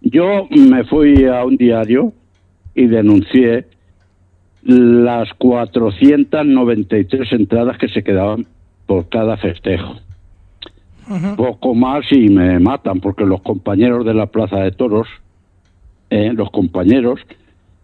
[0.00, 2.14] yo me fui a un diario
[2.74, 3.66] y denuncié
[4.62, 8.46] las 493 entradas que se quedaban
[8.86, 9.96] por cada festejo.
[11.36, 15.08] Poco más y me matan, porque los compañeros de la Plaza de Toros,
[16.10, 17.20] eh, los compañeros,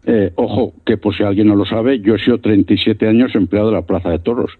[0.04, 3.68] eh, ojo, que por si alguien no lo sabe, yo he sido 37 años empleado
[3.68, 4.52] de la Plaza de Toros.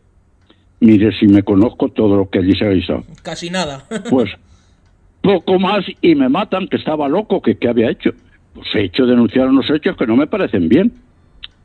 [0.81, 3.05] mire si me conozco todo lo que allí se ha avisado.
[3.23, 3.85] Casi nada.
[4.11, 4.31] Pues
[5.21, 8.11] poco más y me matan, que estaba loco, que qué había hecho.
[8.55, 10.93] Pues he hecho denunciar unos hechos que no me parecen bien.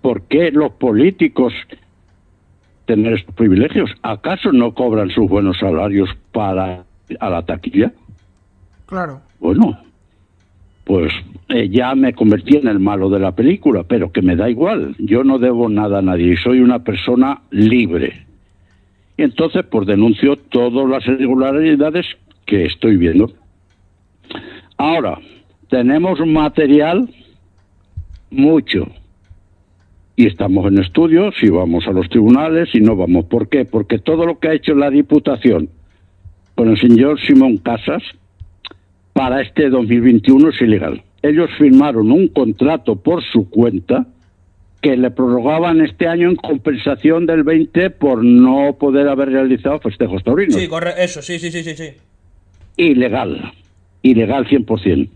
[0.02, 1.54] ¿Por qué los políticos
[2.86, 3.92] tener estos privilegios?
[4.02, 6.84] ¿Acaso no cobran sus buenos salarios para
[7.20, 7.92] a la taquilla?
[8.86, 9.22] Claro.
[9.40, 9.78] Bueno,
[10.84, 11.12] pues
[11.50, 14.96] eh, ya me convertí en el malo de la película, pero que me da igual.
[15.00, 18.26] Yo no debo nada a nadie y soy una persona libre.
[19.18, 22.06] Y entonces, pues denuncio todas las irregularidades
[22.46, 23.32] que estoy viendo.
[24.78, 25.20] Ahora,
[25.70, 27.10] tenemos material
[28.32, 28.88] mucho.
[30.16, 33.26] Y estamos en estudios y vamos a los tribunales y no vamos.
[33.26, 33.66] ¿Por qué?
[33.66, 35.70] Porque todo lo que ha hecho la Diputación
[36.56, 38.04] con el señor Simón Casas
[39.14, 41.04] para este 2021 es ilegal.
[41.22, 44.06] Ellos firmaron un contrato por su cuenta
[44.82, 50.22] que le prorrogaban este año en compensación del 20 por no poder haber realizado festejos
[50.24, 50.56] taurinos.
[50.56, 51.92] Sí, corre, eso, sí, sí, sí, sí, sí.
[52.76, 53.54] Ilegal.
[54.02, 55.10] Ilegal 100%.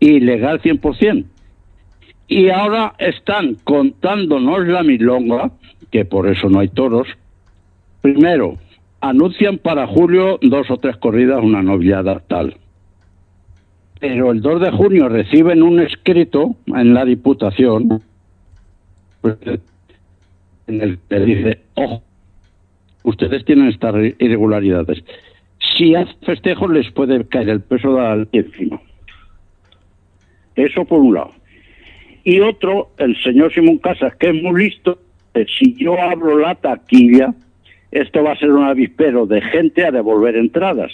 [0.00, 1.24] Ilegal 100%.
[2.34, 5.50] Y ahora están contándonos la milonga,
[5.90, 7.06] que por eso no hay toros.
[8.00, 8.56] Primero,
[9.02, 12.56] anuncian para julio dos o tres corridas, una noviada tal.
[14.00, 18.00] Pero el 2 de junio reciben un escrito en la Diputación
[19.20, 19.36] pues,
[20.68, 22.02] en el que dice, ojo,
[23.02, 25.04] ustedes tienen estas irregularidades.
[25.76, 28.80] Si hacen festejos les puede caer el peso de la encima.
[30.56, 31.41] Eso por un lado.
[32.24, 34.98] Y otro, el señor Simón Casas, que es muy listo,
[35.34, 37.34] eh, si yo abro la taquilla,
[37.90, 40.92] esto va a ser un avispero de gente a devolver entradas,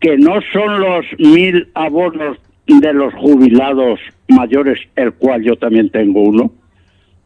[0.00, 6.22] que no son los mil abonos de los jubilados mayores, el cual yo también tengo
[6.22, 6.52] uno.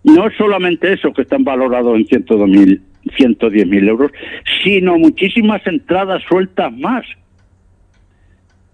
[0.05, 2.81] No solamente eso, que están valorados en 110.000
[3.19, 4.13] 110.000 euros,
[4.63, 7.05] sino muchísimas entradas sueltas más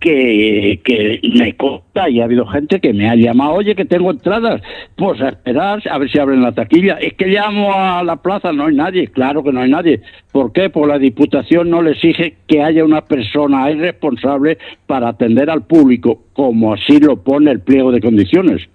[0.01, 4.63] que, me consta y ha habido gente que me ha llamado, oye, que tengo entradas,
[4.97, 6.95] pues a esperar a ver si abren la taquilla.
[6.95, 10.01] Es que llamo a la plaza, no hay nadie, claro que no hay nadie.
[10.33, 10.71] ¿Por qué?
[10.71, 15.67] Pues la Diputación no le exige que haya una persona ahí responsable para atender al
[15.67, 18.69] público, como así lo pone el pliego de condiciones.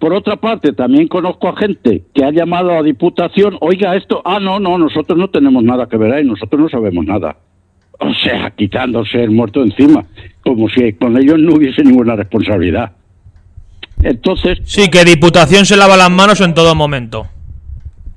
[0.00, 4.40] Por otra parte, también conozco a gente que ha llamado a Diputación, oiga esto, ah,
[4.40, 7.36] no, no, nosotros no tenemos nada que ver ahí, nosotros no sabemos nada
[8.00, 10.04] o sea, quitándose el muerto encima,
[10.42, 12.92] como si con ellos no hubiese ninguna responsabilidad.
[14.02, 17.26] Entonces, Sí, que Diputación se lava las manos en todo momento.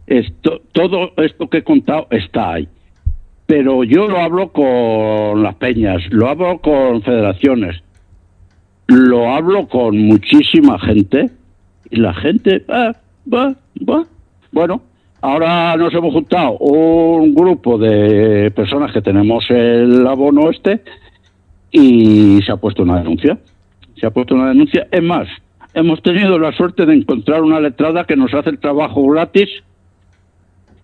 [0.08, 2.68] esto, todo esto que he contado está ahí.
[3.46, 7.82] Pero yo lo hablo con las peñas, lo hablo con federaciones,
[8.88, 11.30] lo hablo con muchísima gente
[11.90, 12.94] y la gente va,
[13.34, 13.56] va,
[13.88, 14.06] va.
[14.52, 14.82] Bueno,
[15.22, 20.82] ahora nos hemos juntado un grupo de personas que tenemos el abono este
[21.72, 23.38] y se ha puesto una denuncia.
[24.00, 24.88] Se ha puesto una denuncia.
[24.92, 25.28] Es más,
[25.74, 29.50] hemos tenido la suerte de encontrar una letrada que nos hace el trabajo gratis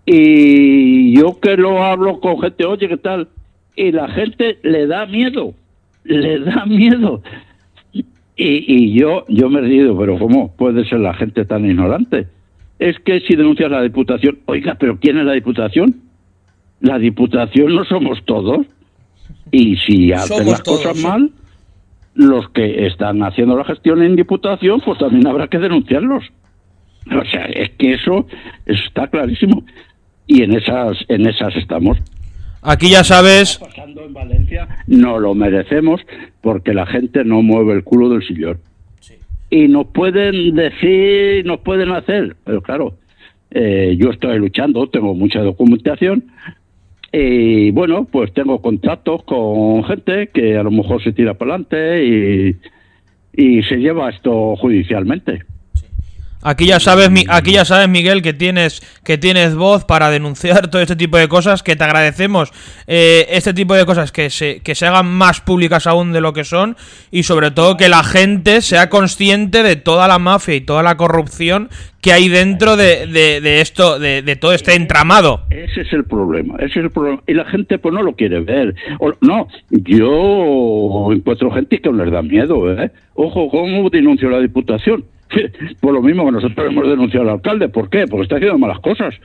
[0.06, 3.30] y yo que lo hablo con gente, oye, ¿qué tal?
[3.76, 5.54] Y la gente le da miedo,
[6.04, 7.22] le da miedo.
[7.94, 8.06] Y,
[8.36, 12.28] y yo, yo me he pero ¿cómo puede ser la gente tan ignorante?
[12.84, 16.02] Es que si denuncias la Diputación, oiga, ¿pero quién es la Diputación?
[16.82, 18.68] La Diputación no somos todos.
[19.52, 21.08] Y si hacen Somos las cosas sí.
[21.08, 21.32] mal,
[22.14, 26.26] los que están haciendo la gestión en Diputación, pues también habrá que denunciarlos.
[27.10, 28.28] O sea, es que eso,
[28.66, 29.64] eso está clarísimo.
[30.28, 31.98] Y en esas, en esas estamos.
[32.62, 36.02] Aquí ya sabes, Pasando en Valencia, no lo merecemos
[36.42, 38.60] porque la gente no mueve el culo del sillón.
[39.54, 42.96] Y nos pueden decir, nos pueden hacer, pero claro,
[43.52, 46.24] eh, yo estoy luchando, tengo mucha documentación
[47.12, 52.04] y bueno, pues tengo contactos con gente que a lo mejor se tira para adelante
[52.04, 52.58] y,
[53.34, 55.44] y se lleva esto judicialmente.
[56.44, 60.68] Aquí ya sabes, Mi- aquí ya sabes, Miguel, que tienes, que tienes voz para denunciar
[60.72, 62.52] todo este tipo de cosas, que te agradecemos
[62.88, 66.34] eh, este tipo de cosas que se, que se hagan más públicas aún de lo
[66.34, 66.76] que son
[67.12, 70.98] y sobre todo que la gente sea consciente de toda la mafia y toda la
[70.98, 71.70] corrupción
[72.02, 75.44] que hay dentro de, de- esto, de, de todo este entramado.
[75.50, 77.22] Ese es el problema, ese es el problema.
[77.28, 78.76] Y la gente pues no lo quiere ver.
[79.22, 82.92] No, yo encuentro gente que les da miedo, ¿eh?
[83.16, 85.06] Ojo, ¿cómo denunció la Diputación?
[85.80, 87.70] Por lo mismo que nosotros hemos denunciado al alcalde.
[87.70, 88.06] ¿Por qué?
[88.08, 89.16] Porque está haciendo malas cosas.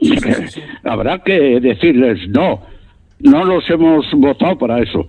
[0.84, 2.60] Habrá que decirles, no,
[3.20, 5.08] no los hemos votado para eso.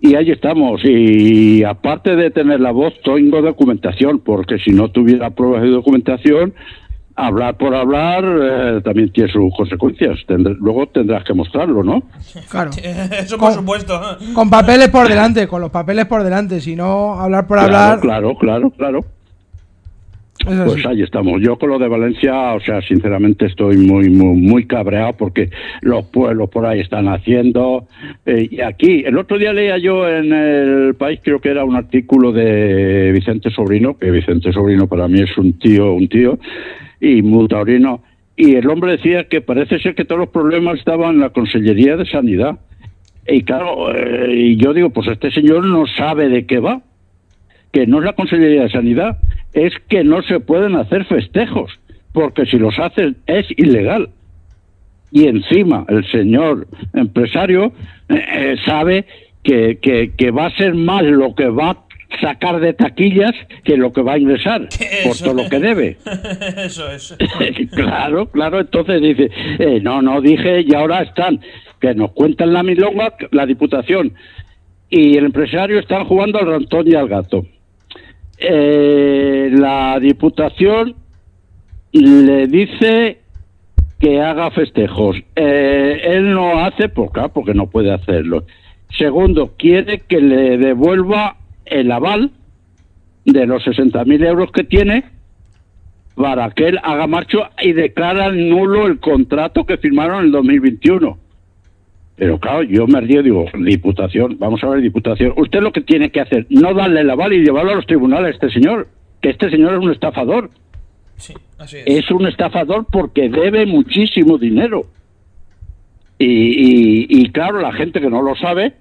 [0.00, 0.80] Y ahí estamos.
[0.84, 6.54] Y aparte de tener la voz, tengo documentación, porque si no tuviera pruebas de documentación,
[7.26, 10.18] hablar por hablar eh, también tiene sus consecuencias.
[10.26, 12.02] Tendr- luego tendrás que mostrarlo, ¿no?
[12.48, 12.70] Claro.
[13.20, 14.00] Eso por Con- supuesto.
[14.34, 16.60] Con papeles por delante, con los papeles por delante.
[16.60, 18.00] Si no, hablar por Claro, hablar.
[18.00, 19.04] claro, claro, claro.
[20.44, 21.42] Pues ahí estamos.
[21.42, 25.50] Yo con lo de Valencia, o sea, sinceramente estoy muy, muy, muy cabreado porque
[25.82, 27.88] los pueblos por ahí están haciendo.
[28.24, 31.74] eh, y aquí, el otro día leía yo en el país, creo que era un
[31.74, 36.38] artículo de Vicente Sobrino, que Vicente Sobrino para mí es un tío, un tío,
[37.00, 38.02] y muy taurino.
[38.36, 41.96] Y el hombre decía que parece ser que todos los problemas estaban en la Consellería
[41.96, 42.58] de Sanidad.
[43.26, 46.82] Y claro, eh, y yo digo, pues este señor no sabe de qué va
[47.72, 49.18] que no es la Consellería de Sanidad,
[49.52, 51.78] es que no se pueden hacer festejos,
[52.12, 54.10] porque si los hacen es ilegal.
[55.10, 57.72] Y encima el señor empresario
[58.08, 59.06] eh, eh, sabe
[59.42, 61.78] que, que, va a ser más lo que va a
[62.20, 63.32] sacar de taquillas
[63.64, 64.68] que lo que va a ingresar,
[65.04, 65.96] por todo lo que debe.
[66.56, 67.16] Eso es.
[67.72, 71.40] claro, claro, entonces dice, eh, no, no dije y ahora están,
[71.80, 74.14] que nos cuentan la milonga, la Diputación
[74.90, 77.46] y el empresario están jugando al rantón y al gato.
[78.38, 80.94] Eh, la Diputación
[81.92, 83.18] le dice
[83.98, 85.16] que haga festejos.
[85.34, 88.44] Eh, él no hace, por claro, porque no puede hacerlo.
[88.96, 91.37] Segundo, quiere que le devuelva
[91.70, 92.30] el aval
[93.24, 95.04] de los 60.000 euros que tiene
[96.14, 101.18] para que él haga marcho y declara nulo el contrato que firmaron en el 2021.
[102.16, 106.10] Pero claro, yo me río, digo, Diputación, vamos a ver, Diputación, usted lo que tiene
[106.10, 108.88] que hacer, no darle el aval y llevarlo a los tribunales a este señor,
[109.20, 110.50] que este señor es un estafador.
[111.16, 111.84] Sí, así es.
[112.04, 114.86] Es un estafador porque debe muchísimo dinero.
[116.18, 118.72] Y, y- y claro, la gente que no lo sabe,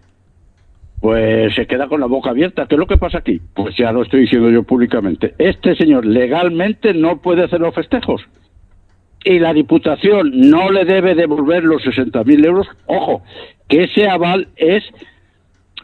[1.00, 2.66] pues se queda con la boca abierta.
[2.66, 3.40] ¿Qué es lo que pasa aquí?
[3.54, 5.36] Pues ya lo estoy diciendo yo públicamente.
[5.38, 8.22] Este señor legalmente no puede hacer los festejos.
[9.24, 12.68] Y la Diputación no le debe devolver los 60.000 euros.
[12.86, 13.24] Ojo,
[13.68, 14.84] que ese aval es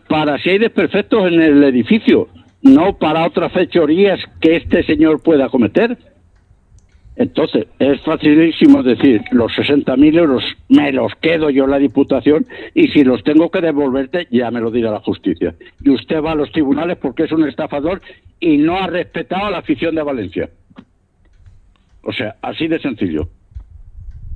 [0.07, 2.28] para si hay desperfectos en el edificio,
[2.61, 5.97] no para otras fechorías que este señor pueda cometer.
[7.16, 13.03] Entonces, es facilísimo decir, los 60.000 euros me los quedo yo la Diputación y si
[13.03, 15.53] los tengo que devolverte, ya me lo dirá la justicia.
[15.84, 18.01] Y usted va a los tribunales porque es un estafador
[18.39, 20.49] y no ha respetado a la afición de Valencia.
[22.01, 23.30] O sea, así de sencillo.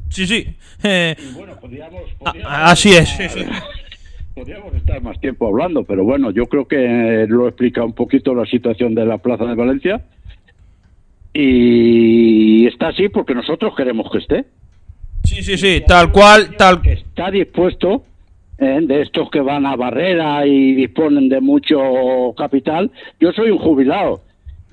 [0.10, 0.48] Sí, sí.
[0.84, 2.02] Eh, Bueno, podríamos,
[2.46, 3.10] así es.
[3.10, 3.46] sí, sí.
[4.38, 8.36] podríamos estar más tiempo hablando, pero bueno, yo creo que lo he explicado un poquito
[8.36, 10.06] la situación de la Plaza de Valencia.
[11.40, 14.46] Y está así porque nosotros queremos que esté.
[15.24, 15.84] Sí, sí, sí.
[15.88, 16.82] Tal cual, tal.
[16.82, 18.06] que está dispuesto
[18.58, 22.90] eh, de estos que van a barrera y disponen de mucho capital.
[23.20, 24.22] Yo soy un jubilado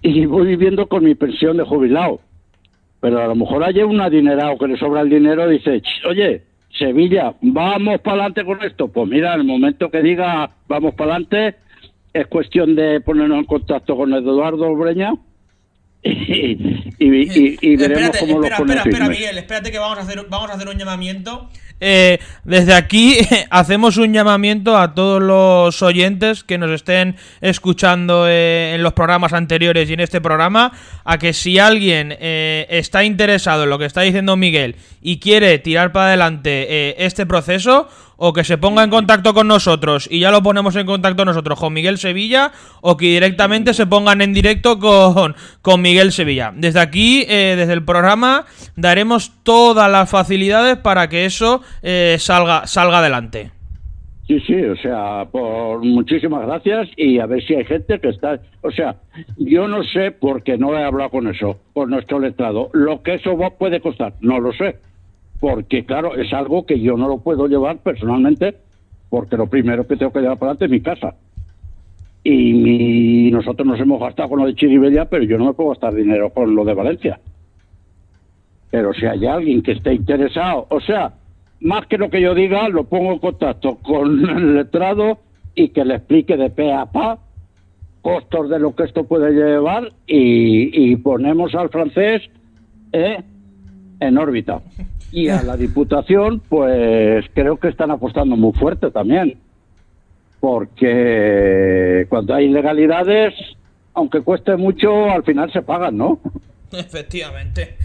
[0.00, 2.20] y voy viviendo con mi pensión de jubilado.
[2.98, 6.06] Pero a lo mejor hay un adinerado que le sobra el dinero y dice, "Ch,
[6.08, 6.44] oye,
[6.78, 8.88] Sevilla, vamos para adelante con esto.
[8.88, 11.56] Pues mira, en el momento que diga vamos para adelante,
[12.14, 15.12] es cuestión de ponernos en contacto con Eduardo Breña
[16.04, 16.52] y,
[16.98, 19.08] y- y- y veremos Espérate, cómo espera, lo espera, espera.
[19.08, 21.48] Miguel, espérate que vamos a hacer, vamos a hacer un llamamiento.
[21.80, 23.16] Eh, desde aquí
[23.50, 29.32] hacemos un llamamiento a todos los oyentes que nos estén escuchando eh, en los programas
[29.32, 30.72] anteriores y en este programa
[31.04, 35.58] a que si alguien eh, está interesado en lo que está diciendo Miguel y quiere
[35.58, 40.20] tirar para adelante eh, este proceso o que se ponga en contacto con nosotros y
[40.20, 44.32] ya lo ponemos en contacto nosotros con Miguel Sevilla o que directamente se pongan en
[44.32, 46.52] directo con, con Miguel Sevilla.
[46.54, 48.46] Desde aquí, eh, desde el programa,
[48.76, 53.50] daremos todas las facilidades para que eso eh, salga, salga adelante.
[54.26, 58.40] Sí, sí, o sea, por muchísimas gracias y a ver si hay gente que está,
[58.62, 58.96] o sea,
[59.36, 63.36] yo no sé porque no he hablado con eso, con nuestro letrado, lo que eso
[63.58, 64.76] puede costar, no lo sé,
[65.40, 68.56] porque claro, es algo que yo no lo puedo llevar personalmente,
[69.10, 71.14] porque lo primero que tengo que llevar para adelante es mi casa.
[72.22, 75.70] Y mi- nosotros nos hemos gastado con lo de Chiribella, pero yo no me puedo
[75.70, 77.20] gastar dinero con lo de Valencia.
[78.70, 81.12] Pero si hay alguien que esté interesado, o sea,
[81.60, 85.18] más que lo que yo diga, lo pongo en contacto con el letrado
[85.54, 87.18] y que le explique de pe a pa
[88.02, 92.22] costos de lo que esto puede llevar y, ponemos al francés
[92.92, 93.22] eh,
[94.00, 94.60] en órbita.
[95.14, 99.38] Y a la Diputación, pues creo que están apostando muy fuerte también,
[100.40, 103.32] porque cuando hay ilegalidades,
[103.94, 106.18] aunque cueste mucho, al final se pagan, ¿no?
[106.72, 107.76] Efectivamente.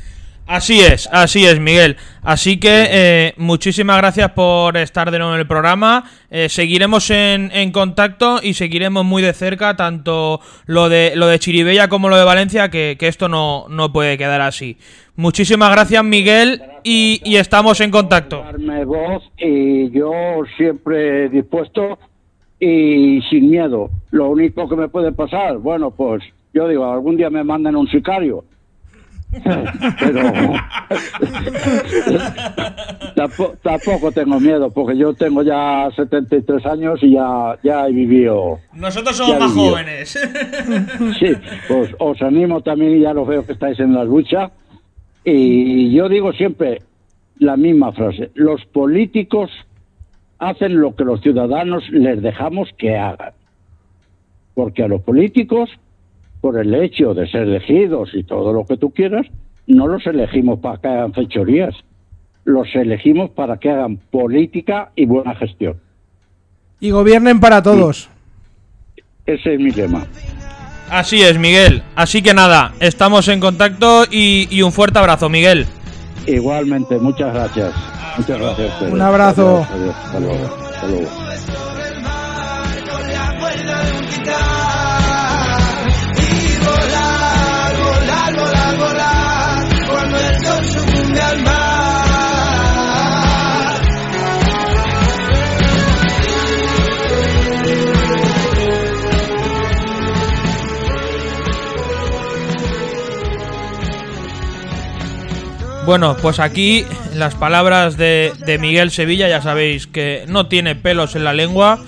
[0.47, 1.97] Así es, así es, Miguel.
[2.23, 6.09] Así que eh, muchísimas gracias por estar de nuevo en el programa.
[6.31, 11.87] Eh, seguiremos en, contacto y seguiremos muy de cerca tanto lo de lo de Chiribella
[11.87, 14.79] como lo de Valencia, que, que esto no, no puede quedar así.
[15.19, 18.41] Muchísimas gracias, Miguel, y, y estamos en contacto.
[18.85, 20.13] voz y yo
[20.55, 21.99] siempre dispuesto
[22.57, 23.89] y sin miedo.
[24.11, 27.85] Lo único que me puede pasar, bueno, pues yo digo, algún día me mandan un
[27.89, 28.45] sicario.
[29.99, 30.21] Pero
[33.17, 38.59] tampoco, tampoco tengo miedo, porque yo tengo ya 73 años y ya, ya he vivido.
[38.73, 39.71] Nosotros somos más vivió.
[39.71, 40.17] jóvenes.
[41.19, 41.33] Sí,
[41.67, 44.49] pues os animo también y ya lo veo que estáis en la lucha.
[45.31, 46.81] Y yo digo siempre
[47.37, 49.51] la misma frase, los políticos
[50.39, 53.33] hacen lo que los ciudadanos les dejamos que hagan.
[54.55, 55.69] Porque a los políticos,
[56.41, 59.27] por el hecho de ser elegidos y todo lo que tú quieras,
[59.67, 61.75] no los elegimos para que hagan fechorías,
[62.43, 65.77] los elegimos para que hagan política y buena gestión.
[66.79, 68.09] Y gobiernen para todos.
[69.25, 70.07] Ese es mi lema.
[70.89, 71.83] Así es, Miguel.
[71.95, 75.67] Así que nada, estamos en contacto y, y un fuerte abrazo, Miguel.
[76.25, 77.73] Igualmente, muchas gracias.
[78.17, 78.81] Muchas gracias.
[78.81, 79.65] Un abrazo.
[79.71, 79.95] Adiós, adiós.
[80.05, 80.45] Hasta luego.
[80.45, 81.68] Hasta luego.
[105.89, 106.85] Bueno, pues aquí
[107.15, 111.79] las palabras de, Miguel Sevilla, ya sabéis que no tiene pelos en la lengua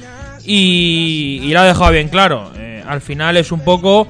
[0.43, 2.51] y, y lo ha dejado bien claro.
[2.57, 4.07] Eh, al final es un poco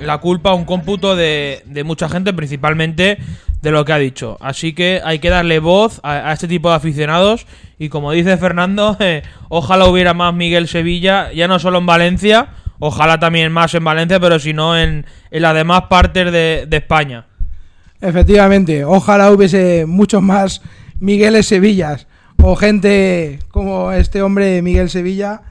[0.00, 3.18] la culpa, un cómputo de, mucha gente, principalmente
[3.60, 4.38] de lo que ha dicho.
[4.40, 7.46] Así que hay que darle voz a, este tipo de aficionados
[7.78, 12.48] y como dice Fernando, eh, ojalá hubiera más Miguel Sevilla, ya no solo en Valencia,
[12.78, 17.26] ojalá también más en Valencia, pero si no en, las demás partes de España.
[18.02, 20.60] Efectivamente, ojalá hubiese muchos más
[21.00, 22.06] Migueles Sevillas
[22.42, 25.42] o gente como este hombre Miguel Sevilla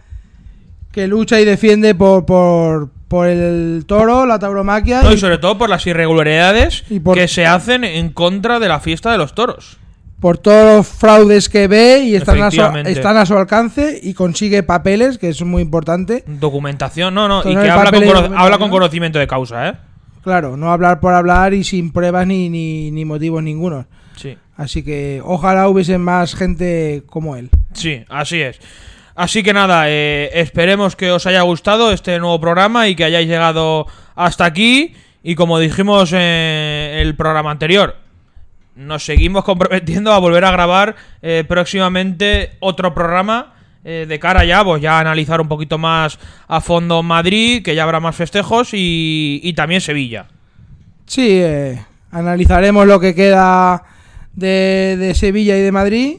[0.91, 5.37] que lucha y defiende por, por, por el toro, la tauromaquia No, y y sobre
[5.37, 9.17] todo por las irregularidades Y por- que se hacen en contra de la fiesta de
[9.17, 9.77] los toros.
[10.19, 14.13] por todos los fraudes que ve y están a, su, están a su alcance y
[14.13, 16.23] consigue papeles, que es muy importante.
[16.27, 19.73] Documentación, no, no, y que habla con, habla con conocimiento de causa, ¿eh?
[20.23, 23.85] Claro, no hablar por hablar y sin pruebas ni, ni, ni motivos ninguno.
[24.15, 27.49] Sí, Así que ojalá hubiese más gente como él.
[27.73, 28.59] sí, así es.
[29.15, 33.27] Así que nada, eh, esperemos que os haya gustado este nuevo programa y que hayáis
[33.27, 34.93] llegado hasta aquí.
[35.23, 37.97] Y como dijimos en el programa anterior,
[38.75, 43.53] nos seguimos comprometiendo a volver a grabar eh, próximamente otro programa
[43.83, 47.83] eh, de cara ya, pues ya analizar un poquito más a fondo Madrid, que ya
[47.83, 50.27] habrá más festejos y, y también Sevilla.
[51.05, 53.83] Sí, eh, analizaremos lo que queda
[54.33, 56.17] de, de Sevilla y de Madrid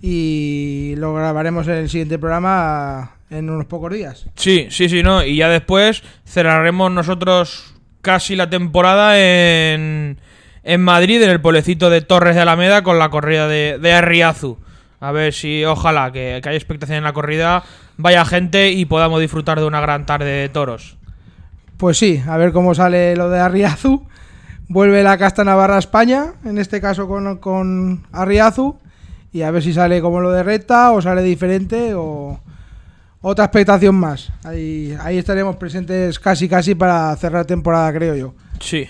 [0.00, 4.26] y lo grabaremos en el siguiente programa en unos pocos días.
[4.36, 5.24] Sí, sí, sí, no.
[5.24, 10.18] Y ya después cerraremos nosotros casi la temporada en,
[10.62, 14.58] en Madrid, en el pueblecito de Torres de Alameda, con la corrida de, de Arriazu.
[15.00, 17.62] A ver si, ojalá, que, que haya expectación en la corrida,
[17.96, 20.96] vaya gente y podamos disfrutar de una gran tarde de toros.
[21.76, 24.06] Pues sí, a ver cómo sale lo de Arriazu.
[24.68, 28.78] Vuelve la casta Navarra a España, en este caso con, con Arriazu.
[29.32, 32.40] Y a ver si sale como lo de Recta o sale diferente o
[33.20, 34.32] otra expectación más.
[34.44, 38.34] Ahí, ahí estaremos presentes casi casi para cerrar temporada, creo yo.
[38.60, 38.86] Sí.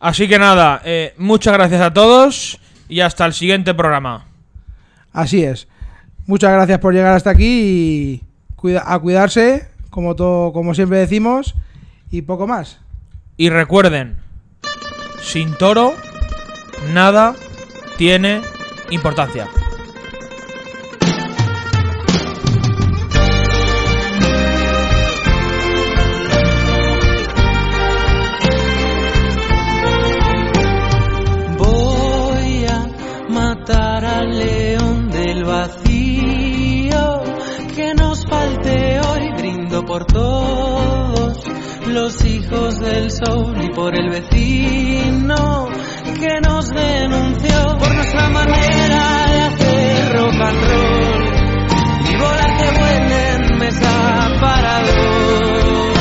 [0.00, 4.26] Así que nada, eh, muchas gracias a todos y hasta el siguiente programa.
[5.14, 5.68] Así es.
[6.26, 8.20] Muchas gracias por llegar hasta aquí
[8.62, 11.54] y a cuidarse, como, todo, como siempre decimos,
[12.10, 12.80] y poco más.
[13.36, 14.16] Y recuerden,
[15.22, 15.94] sin toro,
[16.92, 17.34] nada
[17.96, 18.40] tiene
[18.90, 19.48] importancia.
[42.54, 45.68] Del sol y por el vecino
[46.20, 51.24] que nos denunció por nuestra manera de hacer rock and roll
[52.08, 55.98] y volar que vuelen mesa para dos.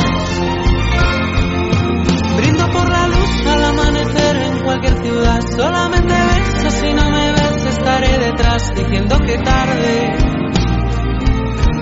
[2.38, 5.42] Brindo por la luz al amanecer en cualquier ciudad.
[5.58, 10.18] Solamente beso si no me ves, estaré detrás diciendo que tarde,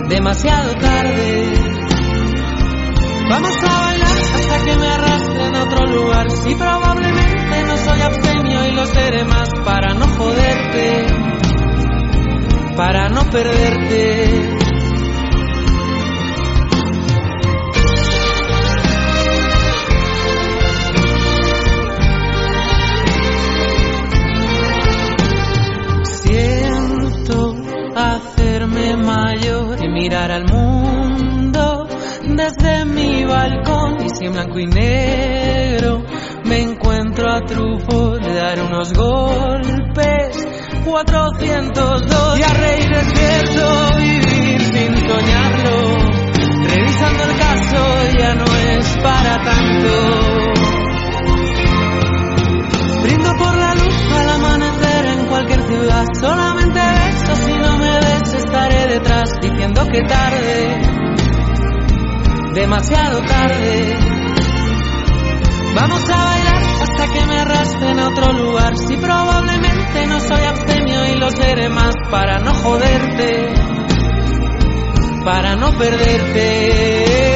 [0.08, 1.72] demasiado tarde.
[3.30, 4.11] Vamos a bailar
[4.60, 6.30] que me arrastren a otro lugar.
[6.32, 11.06] Si probablemente no soy abstemio y lo seré más para no joderte,
[12.76, 14.58] para no perderte.
[26.04, 27.56] Siento
[27.96, 30.61] hacerme mayor y mirar al mundo
[34.22, 36.04] si en blanco y negro.
[36.46, 40.48] Me encuentro a trufo de dar unos golpes.
[40.86, 45.98] 402 y a reír despierto vivir sin soñarlo.
[46.70, 49.90] Revisando el caso ya no es para tanto.
[53.04, 56.06] Brindo por la luz al amanecer en cualquier ciudad.
[56.20, 60.82] Solamente beso si no me ves, estaré detrás diciendo que tarde,
[62.54, 64.11] demasiado tarde.
[65.76, 68.78] Vamos a bailar hasta que me arrastren a otro lugar.
[68.78, 73.54] Si probablemente no soy abstemio y lo seré más para no joderte,
[75.24, 77.31] para no perderte.